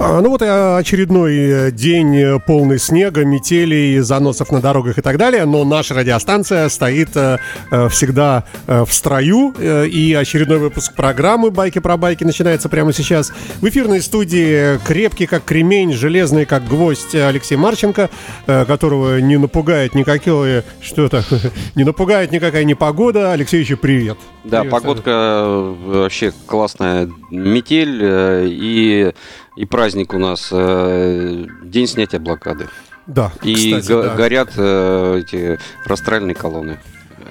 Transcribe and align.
А, 0.00 0.20
ну 0.20 0.30
вот 0.30 0.42
и 0.42 0.46
очередной 0.46 1.36
э, 1.36 1.70
день 1.72 2.16
э, 2.16 2.38
полный 2.38 2.78
снега, 2.78 3.24
метелей, 3.24 3.98
заносов 3.98 4.52
на 4.52 4.60
дорогах 4.60 4.98
и 4.98 5.02
так 5.02 5.16
далее, 5.18 5.44
но 5.44 5.64
наша 5.64 5.92
радиостанция 5.92 6.68
стоит 6.68 7.16
э, 7.16 7.38
э, 7.72 7.88
всегда 7.88 8.44
э, 8.68 8.84
в 8.84 8.94
строю, 8.94 9.52
э, 9.58 9.88
и 9.88 10.14
очередной 10.14 10.58
выпуск 10.58 10.94
программы 10.94 11.50
«Байки 11.50 11.80
про 11.80 11.96
байки» 11.96 12.22
начинается 12.22 12.68
прямо 12.68 12.92
сейчас. 12.92 13.32
В 13.60 13.68
эфирной 13.68 14.00
студии 14.00 14.78
крепкий 14.86 15.26
как 15.26 15.44
кремень, 15.44 15.92
железный 15.92 16.46
как 16.46 16.68
гвоздь 16.68 17.16
Алексей 17.16 17.56
Марченко, 17.56 18.08
э, 18.46 18.64
которого 18.66 19.18
не 19.18 19.36
напугает 19.36 19.96
никакое, 19.96 20.62
что 20.80 21.06
это, 21.06 21.24
не 21.74 21.82
напугает 21.82 22.30
никакая 22.30 22.62
непогода. 22.62 23.32
Алексеевич, 23.32 23.76
привет. 23.80 24.16
Да, 24.44 24.60
Привет, 24.60 24.72
погодка 24.72 25.74
вообще 25.84 26.32
классная. 26.46 27.10
Метель 27.30 27.98
э, 28.00 28.46
и, 28.48 29.12
и 29.58 29.64
праздник 29.66 30.14
у 30.14 30.18
нас. 30.18 30.48
э, 30.52 31.44
День 31.64 31.86
снятия 31.88 32.20
блокады. 32.20 32.68
Да, 33.06 33.32
И 33.42 33.54
кстати, 33.54 33.92
го- 33.92 34.02
да. 34.02 34.14
горят 34.14 34.50
э, 34.56 35.20
эти 35.22 35.58
растральные 35.84 36.34
колонны. 36.34 36.78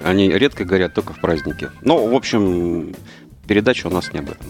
Они 0.03 0.30
редко 0.30 0.66
горят 0.66 0.94
только 0.94 1.13
в 1.13 1.20
праздники. 1.22 1.70
Ну, 1.81 2.08
в 2.08 2.16
общем, 2.16 2.94
передача 3.48 3.88
у 3.88 3.90
нас 3.91 4.12
не 4.13 4.20
об 4.20 4.26
этом. 4.30 4.48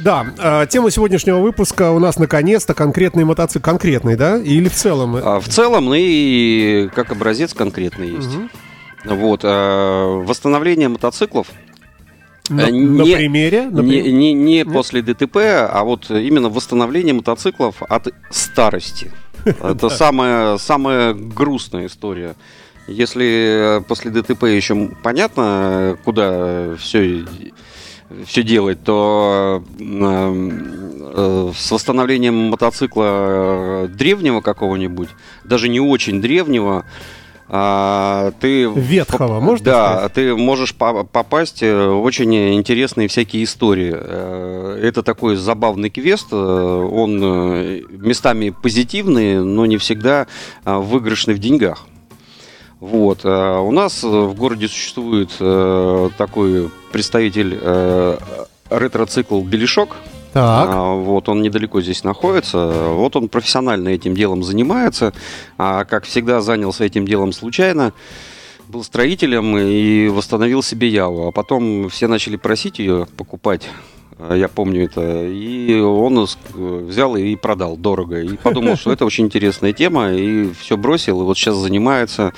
Да, 0.00 0.26
э, 0.38 0.66
тема 0.68 0.90
сегодняшнего 0.90 1.38
выпуска 1.38 1.90
у 1.90 1.98
нас 1.98 2.18
наконец-то 2.18 2.74
конкретный 2.74 3.24
мотоцикл. 3.24 3.62
Конкретный, 3.64 4.16
да? 4.16 4.38
Или 4.38 4.68
в 4.68 4.74
целом? 4.74 5.16
А 5.16 5.38
в 5.38 5.48
целом, 5.48 5.84
ну 5.86 5.94
и 5.96 6.88
как 6.94 7.12
образец 7.12 7.52
конкретный 7.54 8.08
есть. 8.08 8.34
Мгм. 8.34 8.50
Вот. 9.04 9.40
э, 9.44 10.22
Восстановление 10.24 10.88
мотоциклов 10.88 11.48
На, 12.48 12.62
э, 12.62 12.70
на 12.72 13.02
не- 13.02 13.14
примере? 13.14 13.68
на 13.70 13.80
Не, 13.80 14.02
не, 14.02 14.32
не 14.32 14.54
Нет? 14.56 14.72
после 14.72 15.02
ДТП, 15.02 15.36
а 15.36 15.82
вот 15.84 16.10
именно 16.10 16.48
восстановление 16.48 17.14
мотоциклов 17.14 17.82
от 17.82 18.08
старости. 18.30 19.12
Это 19.44 19.88
самая, 19.88 20.58
самая 20.58 21.14
грустная 21.14 21.86
история. 21.86 22.34
Если 22.88 23.78
э, 23.78 23.80
после 23.82 24.10
ДТП 24.10 24.44
еще 24.44 24.90
понятно, 25.02 25.96
куда 26.04 26.74
все, 26.76 27.24
все 28.26 28.42
делать, 28.42 28.82
то 28.82 29.62
э, 29.78 31.52
с 31.56 31.70
восстановлением 31.70 32.34
мотоцикла 32.50 33.84
э, 33.84 33.88
древнего 33.88 34.40
какого-нибудь, 34.40 35.08
даже 35.44 35.68
не 35.68 35.78
очень 35.80 36.20
древнего, 36.20 36.84
а, 37.54 38.32
ты 38.40 38.64
Ветхого, 38.64 39.38
можно 39.38 39.64
да, 39.64 39.92
сказать? 39.92 40.12
ты 40.14 40.34
можешь 40.34 40.74
по- 40.74 41.04
попасть 41.04 41.62
э, 41.62 41.86
в 41.88 42.02
очень 42.02 42.34
интересные 42.54 43.08
всякие 43.08 43.44
истории. 43.44 43.92
Э, 43.94 44.80
Это 44.82 45.02
такой 45.02 45.36
забавный 45.36 45.90
квест. 45.90 46.28
э, 46.32 46.34
Он 46.36 47.20
э, 47.22 47.82
местами 47.90 48.48
позитивный, 48.50 49.44
но 49.44 49.66
не 49.66 49.76
всегда 49.76 50.26
э, 50.64 50.74
выигрышный 50.78 51.34
в 51.34 51.38
деньгах. 51.40 51.86
Вот. 52.80 53.20
э, 53.24 53.58
У 53.58 53.70
нас 53.70 54.02
э, 54.02 54.08
в 54.08 54.34
городе 54.34 54.66
существует 54.68 55.30
э, 55.38 56.08
такой 56.16 56.70
представитель 56.90 57.58
э, 57.60 58.16
ретроцикл 58.70 59.42
«Белешок». 59.42 59.96
Так, 60.32 60.68
А, 60.72 60.94
Вот 60.94 61.28
он 61.28 61.42
недалеко 61.42 61.80
здесь 61.82 62.04
находится. 62.04 62.66
Вот 62.90 63.16
он 63.16 63.28
профессионально 63.28 63.90
этим 63.90 64.14
делом 64.14 64.42
занимается. 64.42 65.12
А 65.58 65.84
как 65.84 66.04
всегда 66.04 66.40
занялся 66.40 66.84
этим 66.84 67.06
делом 67.06 67.32
случайно. 67.32 67.92
Был 68.68 68.82
строителем 68.84 69.56
и 69.58 70.08
восстановил 70.08 70.62
себе 70.62 70.88
Яву. 70.88 71.26
А 71.28 71.32
потом 71.32 71.88
все 71.90 72.06
начали 72.08 72.36
просить 72.36 72.78
ее 72.78 73.06
покупать. 73.18 73.68
А, 74.18 74.34
Я 74.34 74.48
помню 74.48 74.84
это. 74.84 75.24
И 75.26 75.78
он 75.80 76.26
с- 76.26 76.38
взял 76.54 77.14
и 77.16 77.36
продал 77.36 77.76
дорого. 77.76 78.20
И 78.22 78.36
подумал, 78.36 78.76
что 78.76 78.90
это 78.92 79.04
очень 79.04 79.26
интересная 79.26 79.74
тема. 79.74 80.12
И 80.12 80.50
все 80.54 80.78
бросил. 80.78 81.20
И 81.20 81.24
вот 81.24 81.36
сейчас 81.36 81.56
занимается. 81.56 82.32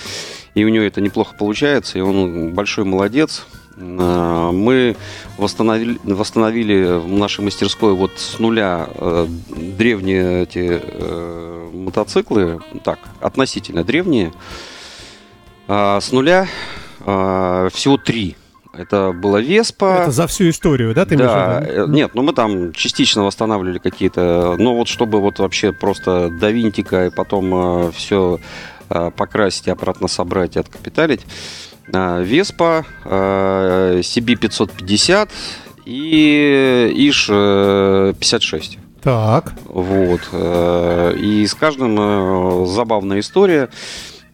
И 0.57 0.65
у 0.65 0.69
него 0.69 0.85
это 0.85 1.01
неплохо 1.01 1.37
получается. 1.39 1.99
И 1.99 2.01
он 2.01 2.53
большой 2.55 2.85
молодец. 2.85 3.47
А, 3.77 4.53
Мы 4.53 4.97
восстановили, 5.37 5.99
восстановили 6.05 6.99
в 6.99 7.09
нашей 7.09 7.45
мастерской 7.45 7.95
вот 7.95 8.13
с 8.17 8.39
нуля 8.39 8.89
э, 8.95 9.27
древние 9.49 10.43
эти 10.43 10.81
э, 10.83 11.71
мотоциклы, 11.73 12.61
так, 12.85 12.99
относительно 13.21 13.85
древние. 13.85 14.33
А, 15.67 16.01
с 16.01 16.13
нуля 16.13 16.47
а, 17.01 17.69
всего 17.71 17.97
три. 17.97 18.37
Это 18.77 19.13
была 19.13 19.41
Веспа. 19.41 20.01
это 20.03 20.11
за 20.11 20.27
всю 20.27 20.51
историю, 20.51 20.95
да, 20.95 21.05
ты 21.07 21.15
имеешь 21.15 21.31
Да, 21.31 21.61
в 21.61 21.65
э, 21.65 21.87
нет, 21.89 22.11
ну 22.15 22.23
мы 22.23 22.33
там 22.33 22.73
частично 22.73 23.23
восстанавливали 23.23 23.79
какие-то, 23.79 24.57
ну 24.59 24.75
вот 24.75 24.89
чтобы 24.89 25.21
вот 25.21 25.39
вообще 25.39 25.73
просто 25.73 26.29
до 26.29 26.51
винтика 26.51 27.07
и 27.07 27.11
потом 27.11 27.93
все 27.93 28.41
покрасить, 28.89 29.69
обратно 29.69 30.09
собрать 30.09 30.57
и 30.57 30.59
откапиталить. 30.59 31.23
А, 31.93 32.21
Веспа, 32.23 32.85
э, 33.05 34.01
CB550 34.03 35.29
и 35.87 36.93
ИШ 37.09 37.27
э, 37.31 38.15
56. 38.19 38.79
Так, 39.03 39.53
Вот. 39.67 40.21
э, 40.33 41.15
И 41.19 41.47
с 41.47 41.55
каждым 41.55 41.97
э, 42.01 42.67
забавная 42.67 43.21
история. 43.21 43.69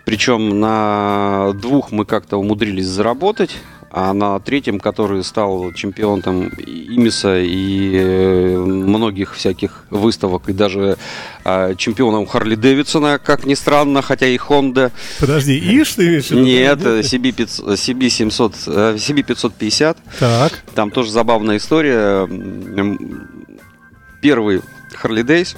Причем 0.04 0.60
на 0.60 1.52
двух 1.60 1.90
мы 1.92 2.04
как-то 2.04 2.36
умудрились 2.36 2.86
заработать, 2.86 3.56
а 3.90 4.12
на 4.12 4.38
третьем, 4.38 4.78
который 4.78 5.24
стал 5.24 5.72
чемпионом 5.72 6.48
Имиса 6.48 7.40
и 7.40 7.96
э, 7.96 8.56
многих 8.56 9.34
всяких 9.34 9.84
выставок, 9.90 10.48
и 10.48 10.52
даже 10.52 10.96
э, 11.44 11.74
чемпионом 11.76 12.26
Харли 12.26 12.54
Дэвидсона, 12.54 13.18
как 13.18 13.44
ни 13.46 13.54
странно, 13.54 14.02
хотя 14.02 14.26
и 14.26 14.36
Honda. 14.36 14.92
подожди, 15.18 15.58
ишь 15.58 15.94
ты 15.94 16.06
имеешь? 16.06 16.30
Нет, 16.30 16.80
CB, 16.80 17.32
500, 17.32 17.66
CB 17.78 18.08
700, 18.08 18.54
э, 18.66 18.94
CB 18.96 19.22
550. 19.22 19.98
Так, 20.18 20.52
Там 20.74 20.90
тоже 20.90 21.10
забавная 21.10 21.56
история. 21.56 22.28
Первый 24.20 24.60
Харли 24.94 25.22
Дейс. 25.22 25.56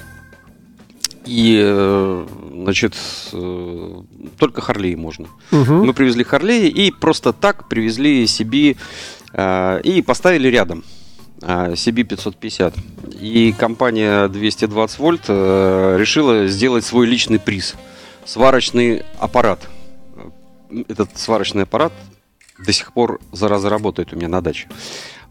И, 1.25 1.57
э, 1.63 2.27
значит, 2.53 2.95
э, 3.31 4.01
только 4.37 4.61
Харлей 4.61 4.95
можно. 4.95 5.27
мгм. 5.51 5.85
Мы 5.85 5.93
привезли 5.93 6.23
Харлей 6.23 6.67
и 6.67 6.91
просто 6.91 7.31
так 7.33 7.69
привезли 7.69 8.25
CB 8.25 8.77
э, 9.33 9.81
и 9.83 10.01
поставили 10.01 10.47
рядом. 10.49 10.83
э, 11.41 11.73
CB 11.75 12.03
550. 12.03 12.73
И 13.21 13.53
компания 13.57 14.27
220 14.27 14.99
вольт 14.99 15.29
решила 15.29 16.47
сделать 16.47 16.85
свой 16.85 17.05
личный 17.05 17.39
приз. 17.39 17.75
Сварочный 18.25 19.03
аппарат. 19.19 19.67
Этот 20.87 21.09
сварочный 21.17 21.63
аппарат 21.63 21.91
до 22.65 22.71
сих 22.71 22.93
пор 22.93 23.19
зараза 23.31 23.69
работает 23.69 24.13
у 24.13 24.15
меня 24.15 24.29
на 24.29 24.41
даче. 24.41 24.67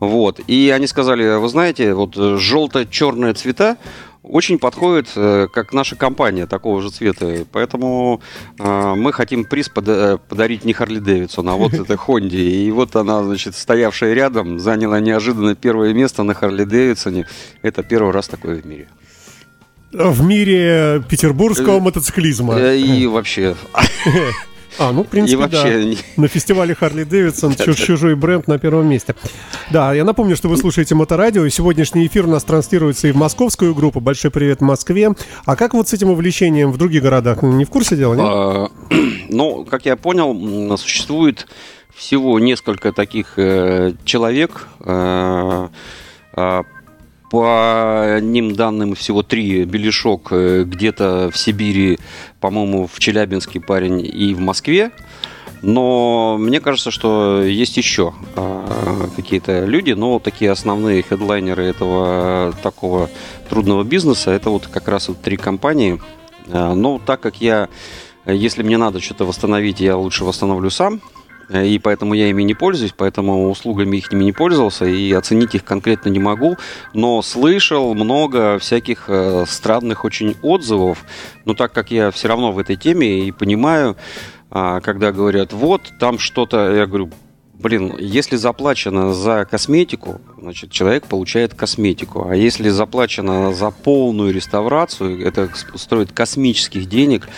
Вот. 0.01 0.41
И 0.49 0.71
они 0.75 0.87
сказали, 0.87 1.37
вы 1.39 1.49
знаете, 1.49 1.95
вот 1.95 2.15
желто-черные 2.15 3.35
цвета 3.35 3.77
очень 4.23 4.59
подходят, 4.59 5.09
э, 5.17 5.49
как 5.53 5.73
наша 5.73 5.97
компания 5.97 6.47
такого 6.47 6.81
же 6.81 6.91
цвета. 6.91 7.45
Поэтому 7.53 8.21
э, 8.59 8.95
мы 8.95 9.13
хотим 9.13 9.45
приз 9.45 9.69
пода- 9.69 10.19
подарить 10.29 10.65
не 10.65 10.73
Харли 10.73 11.01
Дэвидсон, 11.01 11.49
а 11.49 11.55
вот 11.55 11.75
это 11.75 11.97
Хонде. 11.97 12.39
И 12.43 12.71
вот 12.71 12.95
она, 12.97 13.23
значит, 13.25 13.57
стоявшая 13.57 14.15
рядом, 14.15 14.59
заняла 14.61 15.01
неожиданно 15.01 15.55
первое 15.55 15.93
место 15.93 16.23
на 16.23 16.35
Харли 16.35 16.65
Дэвидсоне. 16.65 17.27
Это 17.63 17.83
первый 17.83 18.13
раз 18.13 18.29
такое 18.29 18.57
в 18.63 18.67
мире. 18.67 18.89
в 19.93 20.23
мире 20.25 21.03
петербургского 21.09 21.81
мотоциклизма. 21.81 22.55
Э, 22.59 22.79
И 22.79 23.07
вообще, 23.07 23.57
А, 24.79 24.93
ну, 24.93 25.03
в 25.03 25.07
и 25.07 25.11
принципе, 25.11 25.47
да. 25.47 25.63
вообще 25.63 25.85
не- 25.85 25.99
На 26.17 26.29
фестивале 26.29 26.75
Харли 26.75 27.05
Дэвидсон 27.05 27.55
чужой 27.75 28.15
бренд 28.15 28.49
на 28.49 28.59
первом 28.59 28.87
месте. 28.89 29.15
Да, 29.71 29.93
я 29.95 30.05
напомню, 30.05 30.37
что 30.37 30.49
вы 30.49 30.57
слушаете 30.57 30.95
Моторадио, 30.95 31.45
и 31.45 31.51
сегодняшний 31.51 32.07
эфир 32.07 32.27
у 32.27 32.31
нас 32.31 32.45
транслируется 32.45 33.09
и 33.09 33.13
в 33.13 33.17
московскую 33.17 33.75
группу. 33.75 34.01
Большой 34.01 34.31
привет 34.31 34.61
Москве. 34.61 35.11
А 35.45 35.57
как 35.57 35.75
вот 35.75 35.89
с 35.89 35.93
этим 35.93 36.11
увлечением 36.11 36.73
в 36.73 36.79
других 36.79 37.03
городах? 37.03 37.43
Не 37.43 37.65
в 37.65 37.71
курсе 37.71 37.97
дела, 37.97 38.15
нет? 38.15 38.25
А, 38.27 38.69
Ну, 39.29 39.65
как 39.65 39.87
я 39.87 39.97
понял, 39.97 40.77
существует 40.77 41.47
всего 41.95 42.39
несколько 42.39 42.93
таких 42.93 43.35
э, 43.39 43.93
человек. 44.05 44.69
По 47.33 48.17
одним 48.17 48.55
данным 48.55 48.95
всего 48.95 49.23
три. 49.23 49.65
Белешок 49.65 50.29
э, 50.33 50.65
где-то 50.65 51.31
в 51.33 51.39
Сибири, 51.39 51.99
по-моему, 52.41 52.87
в 52.87 53.01
Челябинске 53.01 53.59
парень 53.59 54.05
и 54.05 54.35
в 54.35 54.41
Москве. 54.41 54.91
Но 55.63 56.37
мне 56.39 56.61
кажется, 56.61 56.91
что 56.91 57.43
есть 57.43 57.79
еще 57.79 58.13
а, 58.37 59.09
какие-то 59.17 59.65
люди, 59.65 59.93
но 59.93 60.19
такие 60.19 60.51
основные 60.51 61.03
хедлайнеры 61.03 61.65
этого 61.65 62.53
такого 62.63 63.09
трудного 63.49 63.83
бизнеса, 63.83 64.31
это 64.33 64.51
вот 64.51 64.67
как 64.67 64.89
раз 64.89 65.09
вот 65.09 65.23
три 65.23 65.39
компании. 65.39 66.03
А, 66.49 66.75
но 66.75 66.99
так 66.99 67.21
как 67.21 67.41
я, 67.41 67.71
если 68.27 68.63
мне 68.63 68.77
надо 68.77 69.01
что-то 69.01 69.25
восстановить, 69.25 69.81
я 69.81 69.97
лучше 69.97 70.25
восстановлю 70.25 70.69
сам, 70.69 71.01
и 71.55 71.79
поэтому 71.79 72.15
я 72.15 72.29
ими 72.29 72.43
не 72.43 72.55
пользуюсь, 72.55 72.95
поэтому 72.97 73.51
услугами 73.51 73.97
их 73.97 74.13
не 74.13 74.33
пользовался 74.33 74.87
и 74.87 75.13
оценить 75.13 75.55
их 75.55 75.65
конкретно 75.65 76.09
не 76.09 76.19
могу, 76.19 76.57
но 76.95 77.23
слышал 77.23 77.95
много 77.95 78.59
всяких 78.59 79.05
э, 79.09 79.45
странных 79.49 80.05
очень 80.05 80.37
отзывов, 80.43 81.05
но 81.45 81.55
так 81.55 81.73
как 81.73 81.91
я 81.91 82.11
все 82.11 82.29
равно 82.29 82.53
в 82.53 82.59
этой 82.59 82.77
теме 82.77 83.27
и 83.27 83.33
понимаю, 83.33 83.97
а, 84.51 84.81
когда 84.81 85.13
говорят, 85.13 85.53
вот 85.53 85.81
там 85.99 86.19
что-то, 86.19 86.75
я 86.75 86.87
говорю, 86.87 87.11
блин, 87.55 87.95
если 87.99 88.37
заплачено 88.37 89.15
за 89.15 89.47
косметику, 89.47 90.21
значит, 90.39 90.71
человек 90.71 91.07
получает 91.07 91.55
косметику. 91.55 92.29
А 92.29 92.37
если 92.37 92.69
заплачено 92.69 93.55
за 93.55 93.71
полную 93.71 94.33
реставрацию, 94.33 95.27
это 95.27 95.49
стоит 95.75 96.13
космических 96.13 96.87
денег, 96.87 97.29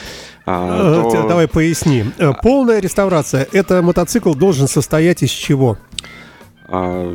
то... 0.45 1.27
Давай 1.29 1.49
поясни. 1.49 2.05
Э, 2.19 2.33
полная 2.43 2.81
реставрация. 2.81 3.47
Это 3.53 3.83
мотоцикл 3.83 4.35
должен 4.35 4.69
состоять 4.69 5.23
из 5.23 5.31
чего? 5.31 5.79
А, 6.67 7.11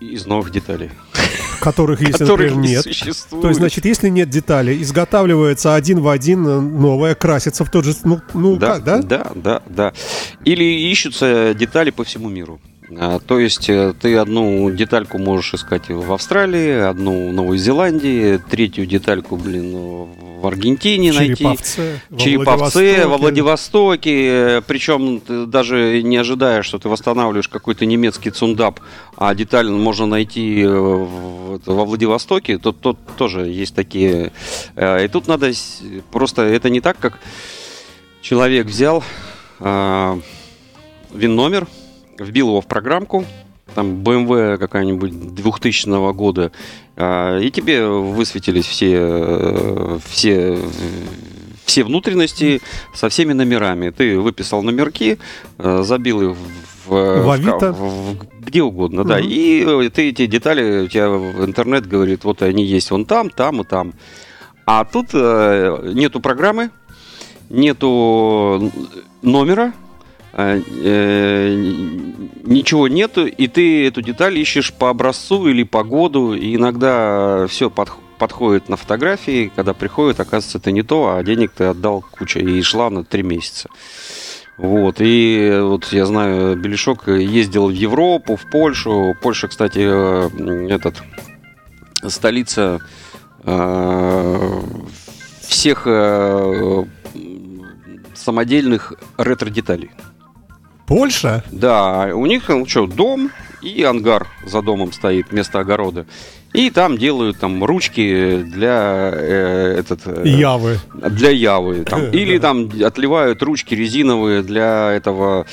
из 0.00 0.26
новых 0.26 0.50
деталей. 0.50 0.90
Которых, 1.60 2.00
если, 2.00 2.24
Которых 2.24 2.54
например, 2.54 2.70
нет. 2.70 2.82
Существует. 2.82 3.42
То 3.42 3.48
есть, 3.48 3.58
значит, 3.60 3.84
если 3.84 4.08
нет 4.08 4.28
деталей, 4.28 4.80
изготавливается 4.82 5.74
один 5.74 6.00
в 6.00 6.08
один 6.08 6.46
э, 6.46 6.60
новое, 6.60 7.14
красится 7.14 7.64
в 7.64 7.70
тот 7.70 7.84
же... 7.84 7.94
Ну, 8.04 8.20
ну 8.34 8.56
да, 8.56 8.74
как, 8.74 8.84
да? 8.84 9.02
Да, 9.02 9.32
да, 9.34 9.62
да. 9.66 9.92
Или 10.44 10.90
ищутся 10.90 11.54
детали 11.54 11.90
по 11.90 12.04
всему 12.04 12.28
миру. 12.28 12.60
А, 12.94 13.18
то 13.18 13.38
есть 13.38 13.68
э, 13.68 13.94
ты 14.00 14.16
одну 14.16 14.70
детальку 14.70 15.18
можешь 15.18 15.54
искать 15.54 15.88
в 15.88 16.12
Австралии, 16.12 16.88
одну 16.88 17.30
в 17.30 17.32
Новой 17.32 17.58
Зеландии, 17.58 18.38
третью 18.48 18.86
детальку, 18.86 19.36
блин, 19.36 19.74
в 20.40 20.46
Аргентине 20.46 21.12
Череповце, 21.12 22.00
найти. 22.10 22.24
Череповце, 22.24 23.06
во 23.06 23.18
Владивостоке. 23.18 24.62
Причем 24.68 25.20
ты 25.20 25.46
даже 25.46 26.00
не 26.02 26.16
ожидаешь, 26.16 26.64
что 26.64 26.78
ты 26.78 26.88
восстанавливаешь 26.88 27.48
какой-то 27.48 27.86
немецкий 27.86 28.30
цундап, 28.30 28.78
а 29.16 29.34
деталь 29.34 29.68
можно 29.68 30.06
найти 30.06 30.62
э, 30.62 30.68
во 30.68 31.84
Владивостоке. 31.84 32.58
Тут, 32.58 32.80
тут 32.80 32.98
тоже 33.16 33.48
есть 33.48 33.74
такие. 33.74 34.32
Э, 34.76 35.04
и 35.04 35.08
тут 35.08 35.26
надо 35.26 35.50
просто... 36.12 36.42
Это 36.42 36.70
не 36.70 36.80
так, 36.80 36.98
как 36.98 37.18
человек 38.22 38.66
взял 38.66 39.02
вин 39.58 40.22
номер, 41.34 41.66
вбил 42.18 42.48
его 42.48 42.60
в 42.60 42.66
программку, 42.66 43.24
там 43.74 44.02
BMW 44.02 44.58
какая-нибудь 44.58 45.34
2000 45.34 46.12
года, 46.12 46.52
а, 46.96 47.38
и 47.38 47.50
тебе 47.50 47.86
высветились 47.86 48.64
все, 48.64 49.98
все, 50.06 50.58
все 51.64 51.84
внутренности 51.84 52.60
со 52.94 53.08
всеми 53.08 53.32
номерами. 53.32 53.90
Ты 53.90 54.18
выписал 54.18 54.62
номерки, 54.62 55.18
а, 55.58 55.82
забил 55.82 56.30
их 56.30 56.36
в, 56.86 57.22
в, 57.22 57.30
Авито? 57.30 57.72
в, 57.72 58.14
в 58.14 58.26
где 58.46 58.62
угодно, 58.62 59.02
угу. 59.02 59.08
да. 59.08 59.20
И 59.20 59.88
ты 59.90 60.10
эти 60.10 60.26
детали, 60.26 60.84
у 60.84 60.88
тебя 60.88 61.10
в 61.10 61.44
интернет 61.44 61.86
говорит, 61.86 62.24
вот 62.24 62.42
они 62.42 62.64
есть 62.64 62.90
вон 62.90 63.04
там, 63.04 63.30
там 63.30 63.60
и 63.60 63.64
там. 63.64 63.92
А 64.64 64.84
тут 64.84 65.10
э, 65.12 65.92
нету 65.94 66.20
программы, 66.20 66.70
нету 67.50 68.72
номера, 69.22 69.72
э, 69.72 69.85
ничего 72.44 72.88
нету, 72.88 73.26
и 73.26 73.46
ты 73.48 73.86
эту 73.86 74.02
деталь 74.02 74.38
ищешь 74.38 74.72
по 74.72 74.90
образцу 74.90 75.48
или 75.48 75.62
по 75.62 75.82
году, 75.82 76.34
и 76.34 76.56
иногда 76.56 77.46
все 77.48 77.70
под, 77.70 77.90
подходит 78.18 78.68
на 78.68 78.76
фотографии, 78.76 79.50
когда 79.54 79.72
приходит, 79.72 80.20
оказывается, 80.20 80.58
это 80.58 80.72
не 80.72 80.82
то, 80.82 81.14
а 81.16 81.22
денег 81.22 81.52
ты 81.52 81.64
отдал 81.64 82.04
куча, 82.10 82.40
и 82.40 82.60
шла 82.62 82.90
на 82.90 83.02
три 83.02 83.22
месяца. 83.22 83.70
Вот, 84.56 84.96
и 85.00 85.58
вот 85.60 85.92
я 85.92 86.06
знаю, 86.06 86.56
Белешок 86.56 87.08
ездил 87.08 87.68
в 87.68 87.72
Европу, 87.72 88.36
в 88.36 88.50
Польшу. 88.50 89.14
Польша, 89.20 89.48
кстати, 89.48 89.80
э, 89.82 90.68
этот, 90.70 91.02
столица 92.08 92.80
э, 93.44 94.60
всех 95.42 95.82
э, 95.86 96.84
самодельных 98.14 98.94
ретро-деталей. 99.18 99.90
Польша? 100.86 101.42
Да, 101.50 102.10
у 102.14 102.26
них, 102.26 102.48
ну 102.48 102.64
что, 102.66 102.86
дом 102.86 103.30
и 103.60 103.82
ангар 103.82 104.28
за 104.44 104.62
домом 104.62 104.92
стоит 104.92 105.30
вместо 105.30 105.58
огорода. 105.58 106.06
И 106.52 106.70
там 106.70 106.96
делают 106.96 107.38
там 107.38 107.62
ручки 107.62 108.38
для 108.38 109.10
э, 109.12 109.76
этот 109.78 110.00
э, 110.06 110.26
Явы. 110.26 110.78
Для 110.94 111.30
Явы. 111.30 111.84
Там. 111.84 112.10
Или 112.12 112.38
там 112.38 112.70
отливают 112.82 113.42
ручки 113.42 113.74
резиновые 113.74 114.42
для 114.42 114.92
этого 114.92 115.46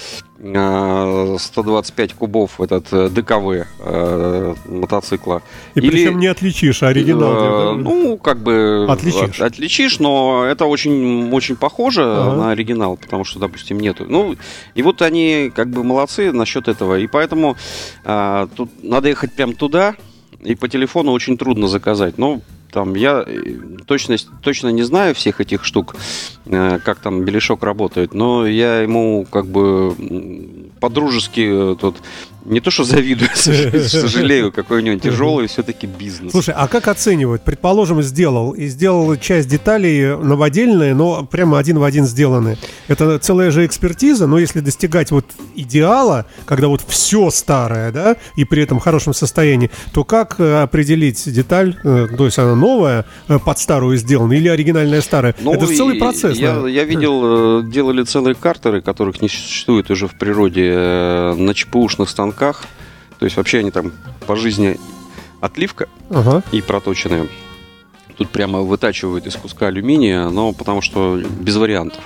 125 0.44 2.12
э, 2.12 2.16
кубов 2.16 2.60
этот 2.60 2.92
э, 2.92 3.10
ДКВ 3.10 3.66
э, 3.80 4.56
мотоцикла. 4.66 5.42
И 5.74 5.80
Или, 5.80 5.90
причем 5.90 6.20
не 6.20 6.28
отличишь 6.28 6.84
оригинал. 6.84 7.76
Э, 7.76 7.76
ну, 7.76 8.18
как 8.18 8.44
бы... 8.44 8.86
Отличишь. 8.90 9.40
От, 9.40 9.54
отличишь, 9.54 10.00
но 10.00 10.44
это 10.46 10.66
очень, 10.66 11.32
очень 11.32 11.56
похоже 11.56 12.04
ага. 12.04 12.36
на 12.36 12.52
оригинал, 12.52 12.98
потому 12.98 13.24
что, 13.24 13.40
допустим, 13.40 13.80
нету. 13.80 14.06
Ну, 14.08 14.36
и 14.76 14.82
вот 14.82 15.02
они 15.02 15.50
как 15.56 15.70
бы 15.70 15.84
молодцы 15.84 16.34
насчет 16.34 16.68
этого. 16.68 17.00
И 17.00 17.08
поэтому 17.08 17.56
э, 18.04 18.48
тут 18.56 18.70
надо 18.84 19.08
ехать 19.08 19.32
прям 19.32 19.54
туда, 19.54 19.96
и 20.44 20.56
по 20.56 20.68
телефону 20.68 21.12
очень 21.12 21.38
трудно 21.38 21.68
заказать. 21.68 22.18
Но 22.18 22.42
там 22.72 22.96
я 22.96 23.24
э, 23.26 23.56
точно, 23.86 24.18
точно 24.42 24.70
не 24.70 24.84
знаю 24.84 25.14
всех 25.14 25.40
этих 25.40 25.64
штук, 25.64 25.96
э, 26.46 26.80
как 26.84 27.00
там 27.00 27.24
Белешок 27.24 27.64
работает, 27.64 28.14
но 28.14 28.48
я 28.48 28.82
ему 28.82 29.26
как 29.30 29.46
бы 29.46 29.96
по-дружески 30.80 31.76
тут 31.80 31.98
не 32.46 32.60
то 32.60 32.72
что 32.72 32.84
завидую, 32.84 33.30
сожалею, 33.36 34.52
какой 34.52 34.80
у 34.80 34.82
него 34.82 35.00
тяжелый 35.00 35.48
все-таки 35.48 35.88
бизнес. 35.88 36.32
Слушай, 36.32 36.54
а 36.58 36.68
как 36.68 36.88
оценивать? 36.88 37.44
Предположим, 37.44 38.02
сделал, 38.02 38.52
и 38.52 38.68
сделал 38.68 39.16
часть 39.16 39.48
деталей 39.48 40.18
новодельные, 40.18 40.94
но 40.94 41.26
прямо 41.26 41.58
один 41.58 41.80
в 41.80 41.84
один 41.84 42.06
сделаны. 42.06 42.58
Это 42.88 43.18
целая 43.20 43.52
же 43.52 43.66
экспертиза, 43.66 44.28
но 44.28 44.40
если 44.40 44.60
достигать 44.60 45.12
вот 45.12 45.26
идеала, 45.56 46.26
когда 46.46 46.68
вот 46.68 46.82
все 46.88 47.30
старое, 47.30 47.92
да, 47.92 48.18
и 48.36 48.44
при 48.44 48.64
этом 48.64 48.80
в 48.80 48.84
хорошем 48.84 49.14
состоянии, 49.14 49.72
то 49.94 50.04
как 50.04 50.40
э, 50.40 50.64
определить 50.64 51.24
деталь, 51.32 51.78
э, 51.84 52.08
то 52.16 52.26
есть 52.26 52.38
она 52.40 52.56
новая, 52.56 53.06
э, 53.28 53.40
под 53.40 53.60
старую 53.60 53.98
сделана, 53.98 54.34
или 54.34 54.50
оригинальная 54.50 55.02
старая? 55.02 55.36
Ну, 55.40 55.54
Это 55.54 55.68
целый 55.68 55.98
процесс. 55.98 56.38
Я, 56.38 56.68
я 56.68 56.84
видел, 56.84 57.64
делали 57.64 58.04
целые 58.04 58.36
картеры, 58.36 58.82
которых 58.82 59.22
не 59.22 59.30
существует 59.30 59.90
уже 59.90 60.08
в 60.08 60.16
природе, 60.16 61.34
на 61.38 61.54
ЧПУшных 61.54 62.10
станках 62.10 62.33
станках. 62.34 62.64
То 63.20 63.26
есть 63.26 63.38
вообще 63.38 63.60
они 63.60 63.72
там 63.72 63.94
по 64.28 64.36
жизни 64.36 64.78
отливка 65.40 65.88
ага. 66.10 66.44
и 66.52 66.62
проточенные. 66.62 67.30
Тут 68.18 68.30
прямо 68.30 68.62
вытачивают 68.62 69.26
из 69.28 69.36
куска 69.36 69.68
алюминия, 69.68 70.30
но 70.30 70.54
потому 70.54 70.82
что 70.82 71.18
без 71.18 71.56
вариантов. 71.56 72.04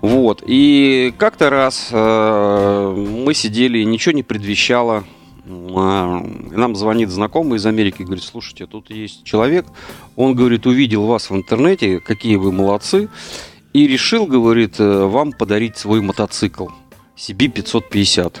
Вот. 0.00 0.42
И 0.46 1.14
как-то 1.18 1.50
раз 1.50 1.88
э, 1.92 2.94
мы 3.24 3.34
сидели, 3.34 3.82
ничего 3.82 4.12
не 4.12 4.22
предвещало. 4.22 5.04
Э, 5.46 6.20
нам 6.50 6.74
звонит 6.74 7.10
знакомый 7.10 7.58
из 7.58 7.66
Америки, 7.66 8.02
говорит, 8.02 8.24
слушайте, 8.24 8.66
тут 8.66 8.90
есть 8.90 9.24
человек, 9.24 9.66
он, 10.16 10.34
говорит, 10.34 10.66
увидел 10.66 11.06
вас 11.06 11.30
в 11.30 11.36
интернете, 11.36 12.00
какие 12.00 12.36
вы 12.36 12.50
молодцы, 12.52 13.08
и 13.72 13.86
решил, 13.86 14.26
говорит, 14.26 14.76
э, 14.78 15.04
вам 15.04 15.32
подарить 15.32 15.76
свой 15.76 16.00
мотоцикл 16.00 16.68
CB550. 17.16 18.36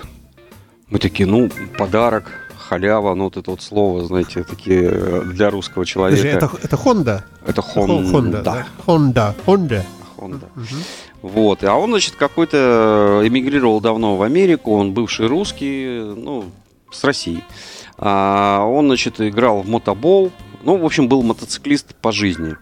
Мы 0.90 0.98
такие, 0.98 1.28
ну, 1.28 1.48
подарок, 1.78 2.32
халява, 2.56 3.14
ну 3.14 3.24
вот 3.24 3.36
это 3.36 3.50
вот 3.50 3.62
слово, 3.62 4.04
знаете, 4.04 4.44
такие 4.44 4.90
э, 4.92 5.22
для 5.24 5.50
русского 5.50 5.86
человека. 5.86 6.28
Это, 6.28 6.50
это 6.62 6.76
Honda? 6.76 7.22
Это 7.46 7.62
Honda. 7.62 8.12
Honda, 8.12 8.42
да. 8.42 8.66
Honda. 8.86 9.34
Honda. 9.46 9.84
Honda. 10.16 10.48
Угу. 10.56 10.76
Вот. 11.22 11.64
А 11.64 11.74
он, 11.74 11.90
значит, 11.90 12.14
какой-то 12.16 13.22
эмигрировал 13.24 13.80
давно 13.80 14.16
в 14.16 14.22
Америку, 14.22 14.72
он 14.72 14.92
бывший 14.92 15.26
русский, 15.26 16.00
ну, 16.00 16.44
с 16.90 17.04
России. 17.04 17.42
А 17.98 18.64
он, 18.64 18.86
значит, 18.86 19.20
играл 19.20 19.62
в 19.62 19.68
мотобол, 19.68 20.30
ну, 20.62 20.76
в 20.76 20.84
общем, 20.84 21.08
был 21.08 21.22
мотоциклист 21.22 21.94
по 21.94 22.12
жизни. 22.12 22.56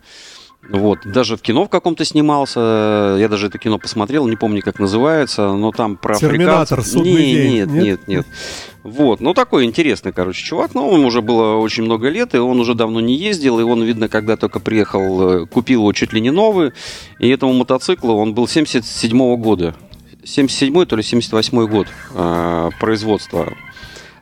Вот, 0.68 0.98
даже 1.04 1.36
в 1.36 1.40
кино 1.42 1.64
в 1.64 1.68
каком-то 1.68 2.04
снимался. 2.04 3.16
Я 3.18 3.28
даже 3.28 3.46
это 3.46 3.58
кино 3.58 3.78
посмотрел, 3.78 4.26
не 4.26 4.36
помню, 4.36 4.60
как 4.60 4.78
называется, 4.78 5.52
но 5.52 5.70
там 5.72 5.96
про 5.96 6.16
Терминатор, 6.16 6.80
африканцев. 6.80 6.92
судный 6.92 7.12
не, 7.12 7.32
день. 7.32 7.52
Нет, 7.52 7.70
нет, 7.70 8.08
нет, 8.08 8.26
Вот, 8.82 9.20
ну 9.20 9.34
такой 9.34 9.64
интересный, 9.64 10.12
короче, 10.12 10.44
чувак. 10.44 10.74
Но 10.74 10.92
ему 10.92 11.06
уже 11.06 11.22
было 11.22 11.56
очень 11.56 11.84
много 11.84 12.08
лет, 12.08 12.34
и 12.34 12.38
он 12.38 12.60
уже 12.60 12.74
давно 12.74 13.00
не 13.00 13.14
ездил, 13.14 13.60
и 13.60 13.62
он, 13.62 13.82
видно, 13.82 14.08
когда 14.08 14.36
только 14.36 14.60
приехал, 14.60 15.42
э, 15.42 15.46
купил 15.46 15.80
его 15.80 15.92
чуть 15.92 16.12
ли 16.12 16.20
не 16.20 16.30
новый. 16.30 16.72
И 17.18 17.28
этому 17.28 17.54
мотоциклу 17.54 18.14
он 18.14 18.34
был 18.34 18.46
77 18.46 19.16
-го 19.16 19.36
года. 19.36 19.74
77 20.24 20.84
то 20.84 20.96
ли 20.96 21.02
78 21.02 21.66
год 21.66 21.86
э, 22.14 22.70
производства. 22.78 23.54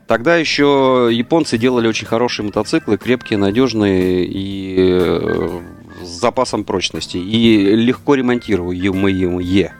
Тогда 0.06 0.36
еще 0.36 1.08
японцы 1.10 1.58
делали 1.58 1.88
очень 1.88 2.06
хорошие 2.06 2.46
мотоциклы, 2.46 2.96
крепкие, 2.96 3.38
надежные 3.38 4.24
и 4.24 4.76
э, 4.88 5.60
с 6.06 6.20
запасом 6.20 6.64
прочности. 6.64 7.16
И 7.18 7.74
легко 7.76 8.14
ремонтируемые. 8.14 9.74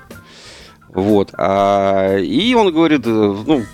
Вот. 0.89 1.31
А, 1.37 2.17
и 2.19 2.55
он 2.55 2.73
говорит, 2.73 3.03
э, 3.07 3.11
ну, 3.47 3.65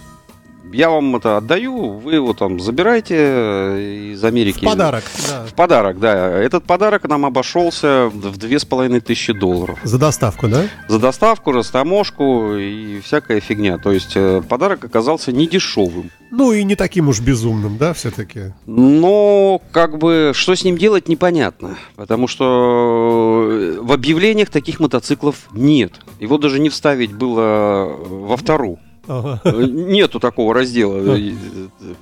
я 0.72 0.90
вам 0.90 1.16
это 1.16 1.36
отдаю, 1.36 1.98
вы 1.98 2.14
его 2.14 2.32
там 2.32 2.60
забирайте 2.60 3.16
э, 3.18 4.12
из 4.12 4.24
Америки. 4.24 4.64
В 4.64 4.68
подарок, 4.68 5.04
да. 5.28 5.44
В 5.46 5.54
подарок, 5.54 6.00
да. 6.00 6.38
Этот 6.38 6.64
подарок 6.64 7.08
нам 7.08 7.26
обошелся 7.26 8.10
в 8.12 8.36
две 8.36 8.58
с 8.58 8.64
половиной 8.64 9.00
тысячи 9.00 9.32
долларов. 9.32 9.78
За 9.84 9.98
доставку, 9.98 10.48
да? 10.48 10.64
За 10.88 10.98
доставку, 10.98 11.52
растаможку 11.52 12.54
и 12.56 13.00
всякая 13.00 13.40
фигня. 13.40 13.78
То 13.78 13.92
есть 13.92 14.12
э, 14.14 14.42
подарок 14.48 14.84
оказался 14.84 15.32
не 15.32 15.46
дешевым. 15.46 16.10
Ну 16.30 16.52
и 16.52 16.64
не 16.64 16.76
таким 16.76 17.08
уж 17.08 17.20
безумным, 17.20 17.76
да, 17.76 17.92
все-таки? 17.92 18.54
Но, 18.66 19.60
как 19.70 19.98
бы, 19.98 20.32
что 20.34 20.54
с 20.54 20.64
ним 20.64 20.78
делать, 20.78 21.08
непонятно. 21.08 21.76
Потому 21.96 22.26
что 22.26 23.48
э, 23.50 23.78
в 23.80 23.92
объявлениях 23.92 24.48
таких 24.48 24.80
мотоциклов 24.80 25.48
нет. 25.52 25.92
Его 26.20 26.38
даже 26.38 26.58
не 26.58 26.70
вставить 26.70 27.12
было 27.12 27.94
во 28.08 28.36
вторую. 28.36 28.78
Ага. 29.08 29.40
Нету 29.66 30.20
такого 30.20 30.54
раздела. 30.54 31.18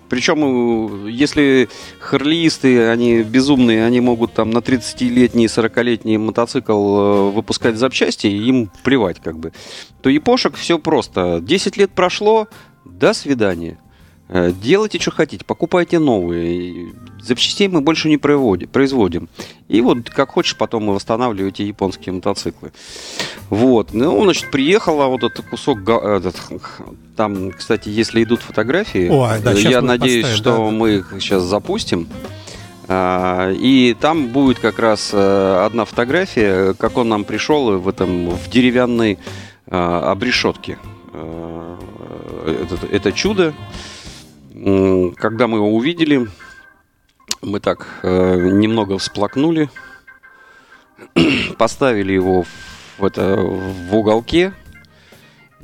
Причем, 0.09 1.07
если 1.07 1.69
харлисты, 1.99 2.89
они 2.89 3.23
безумные, 3.23 3.85
они 3.85 4.01
могут 4.01 4.35
там 4.35 4.51
на 4.51 4.59
30-летний, 4.59 5.47
40-летний 5.47 6.19
мотоцикл 6.19 6.73
э, 6.73 7.31
выпускать 7.31 7.77
запчасти, 7.77 8.27
им 8.27 8.71
плевать 8.85 9.21
как 9.21 9.39
бы. 9.39 9.53
То 10.03 10.11
япошек 10.11 10.55
все 10.57 10.79
просто. 10.79 11.41
10 11.41 11.77
лет 11.77 11.91
прошло, 11.91 12.49
до 12.85 13.13
свидания. 13.15 13.79
Э, 14.33 14.53
делайте, 14.53 15.01
что 15.01 15.11
хотите, 15.11 15.45
покупайте 15.45 15.99
новые. 15.99 16.93
Запчастей 17.21 17.67
мы 17.67 17.81
больше 17.81 18.09
не 18.09 18.17
производим. 18.17 19.29
И 19.69 19.81
вот 19.81 20.09
как 20.09 20.31
хочешь, 20.31 20.57
потом 20.57 20.85
мы 20.85 20.95
восстанавливаете 20.95 21.67
японские 21.67 22.13
мотоциклы. 22.13 22.71
Вот. 23.51 23.93
Ну, 23.93 24.23
значит, 24.23 24.51
приехала 24.53 25.07
вот 25.07 25.25
этот 25.25 25.45
кусок... 25.47 25.81
Этот, 25.81 26.37
там, 27.17 27.51
кстати, 27.51 27.89
если 27.89 28.23
идут 28.23 28.41
фотографии, 28.41 29.09
Ой, 29.09 29.41
да, 29.41 29.51
я 29.53 29.83
надеюсь, 29.83 30.29
что 30.29 30.57
да, 30.57 30.71
мы 30.71 30.99
их 30.99 31.13
сейчас 31.19 31.43
запустим. 31.43 32.09
А, 32.87 33.51
и 33.53 33.97
там 34.01 34.29
будет 34.29 34.61
как 34.61 34.79
раз 34.79 35.11
э, 35.13 35.65
одна 35.67 35.85
фотография, 35.85 36.75
как 36.75 36.97
он 36.97 37.09
нам 37.09 37.25
пришел 37.25 37.79
в 37.79 37.89
этом 37.89 38.31
в 38.31 38.49
деревянной 38.49 39.19
обрешетке. 39.67 40.79
Э, 41.13 41.77
это, 42.47 42.87
это 42.87 43.13
чудо. 43.13 43.55
Когда 44.63 45.47
мы 45.47 45.57
его 45.57 45.75
увидели, 45.75 46.29
мы 47.41 47.61
так 47.61 47.87
э, 48.03 48.37
немного 48.53 48.99
всплакнули, 48.99 49.71
поставили 51.59 52.13
его 52.13 52.45
в, 52.99 53.05
это, 53.05 53.37
в 53.37 53.97
уголке 53.97 54.53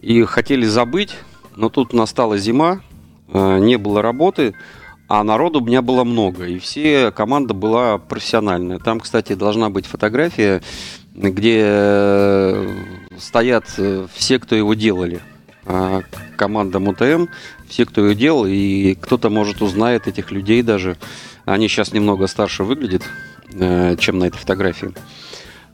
и 0.01 0.23
хотели 0.23 0.65
забыть, 0.65 1.15
но 1.57 1.69
тут 1.69 1.93
настала 1.93 2.39
зима, 2.39 2.81
э, 3.29 3.59
не 3.59 3.77
было 3.77 4.01
работы, 4.01 4.55
а 5.09 5.23
народу 5.23 5.61
у 5.61 5.65
меня 5.65 5.83
было 5.83 6.03
много, 6.05 6.47
и 6.47 6.59
все 6.59 7.11
команда 7.11 7.53
была 7.53 7.99
профессиональная. 7.99 8.79
Там, 8.79 9.01
кстати, 9.01 9.35
должна 9.35 9.69
быть 9.69 9.85
фотография, 9.85 10.63
где 11.15 11.63
э, 11.67 12.69
стоят 13.19 13.67
э, 13.77 14.07
все, 14.15 14.39
кто 14.39 14.57
его 14.57 14.73
делали. 14.73 15.21
А, 15.69 16.03
команда 16.37 16.79
МУТМ, 16.79 17.27
все, 17.69 17.85
кто 17.87 18.07
ее 18.07 18.15
делал, 18.15 18.47
и 18.47 18.95
кто-то, 18.95 19.31
может, 19.31 19.63
узнает 19.63 20.07
этих 20.07 20.31
людей 20.31 20.63
даже. 20.63 20.97
Они 21.45 21.69
сейчас 21.69 21.93
немного 21.93 22.27
старше 22.27 22.65
выглядят, 22.65 23.03
э, 23.53 23.97
чем 23.99 24.19
на 24.19 24.25
этой 24.25 24.39
фотографии. 24.39 24.93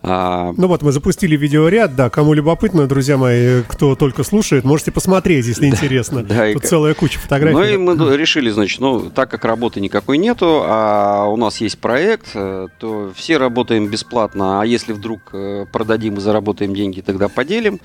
А... 0.05 0.53
Ну 0.57 0.67
вот, 0.67 0.83
мы 0.83 0.91
запустили 0.91 1.37
видеоряд, 1.37 1.95
да, 1.95 2.11
кому 2.11 2.35
любопытно, 2.35 2.89
друзья 2.89 3.17
мои, 3.17 3.63
кто 3.63 3.95
только 3.95 4.25
слушает, 4.25 4.65
можете 4.65 4.91
посмотреть, 4.91 5.47
если 5.47 5.67
интересно. 5.69 6.25
Да, 6.25 6.53
Тут 6.53 6.65
и... 6.65 6.67
целая 6.67 6.95
куча 6.95 7.21
фотографий. 7.21 7.55
Ну 7.55 7.65
и 7.65 7.77
мы 7.77 8.17
решили, 8.17 8.51
значит, 8.51 8.81
ну, 8.81 9.11
так 9.11 9.31
как 9.31 9.45
работы 9.45 9.81
никакой 9.81 10.19
нету, 10.19 10.63
а 10.65 11.27
у 11.27 11.37
нас 11.37 11.61
есть 11.61 11.79
проект, 11.79 12.31
э, 12.35 12.67
то 12.81 13.13
все 13.15 13.37
работаем 13.37 13.87
бесплатно, 13.87 14.61
а 14.61 14.67
если 14.67 14.93
вдруг 14.93 15.21
э, 15.33 15.67
продадим 15.73 16.17
и 16.17 16.21
заработаем 16.21 16.75
деньги, 16.75 17.01
тогда 17.01 17.29
поделим. 17.29 17.81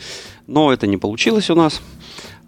Но 0.47 0.73
это 0.73 0.87
не 0.87 0.97
получилось 0.97 1.49
у 1.49 1.55
нас. 1.55 1.81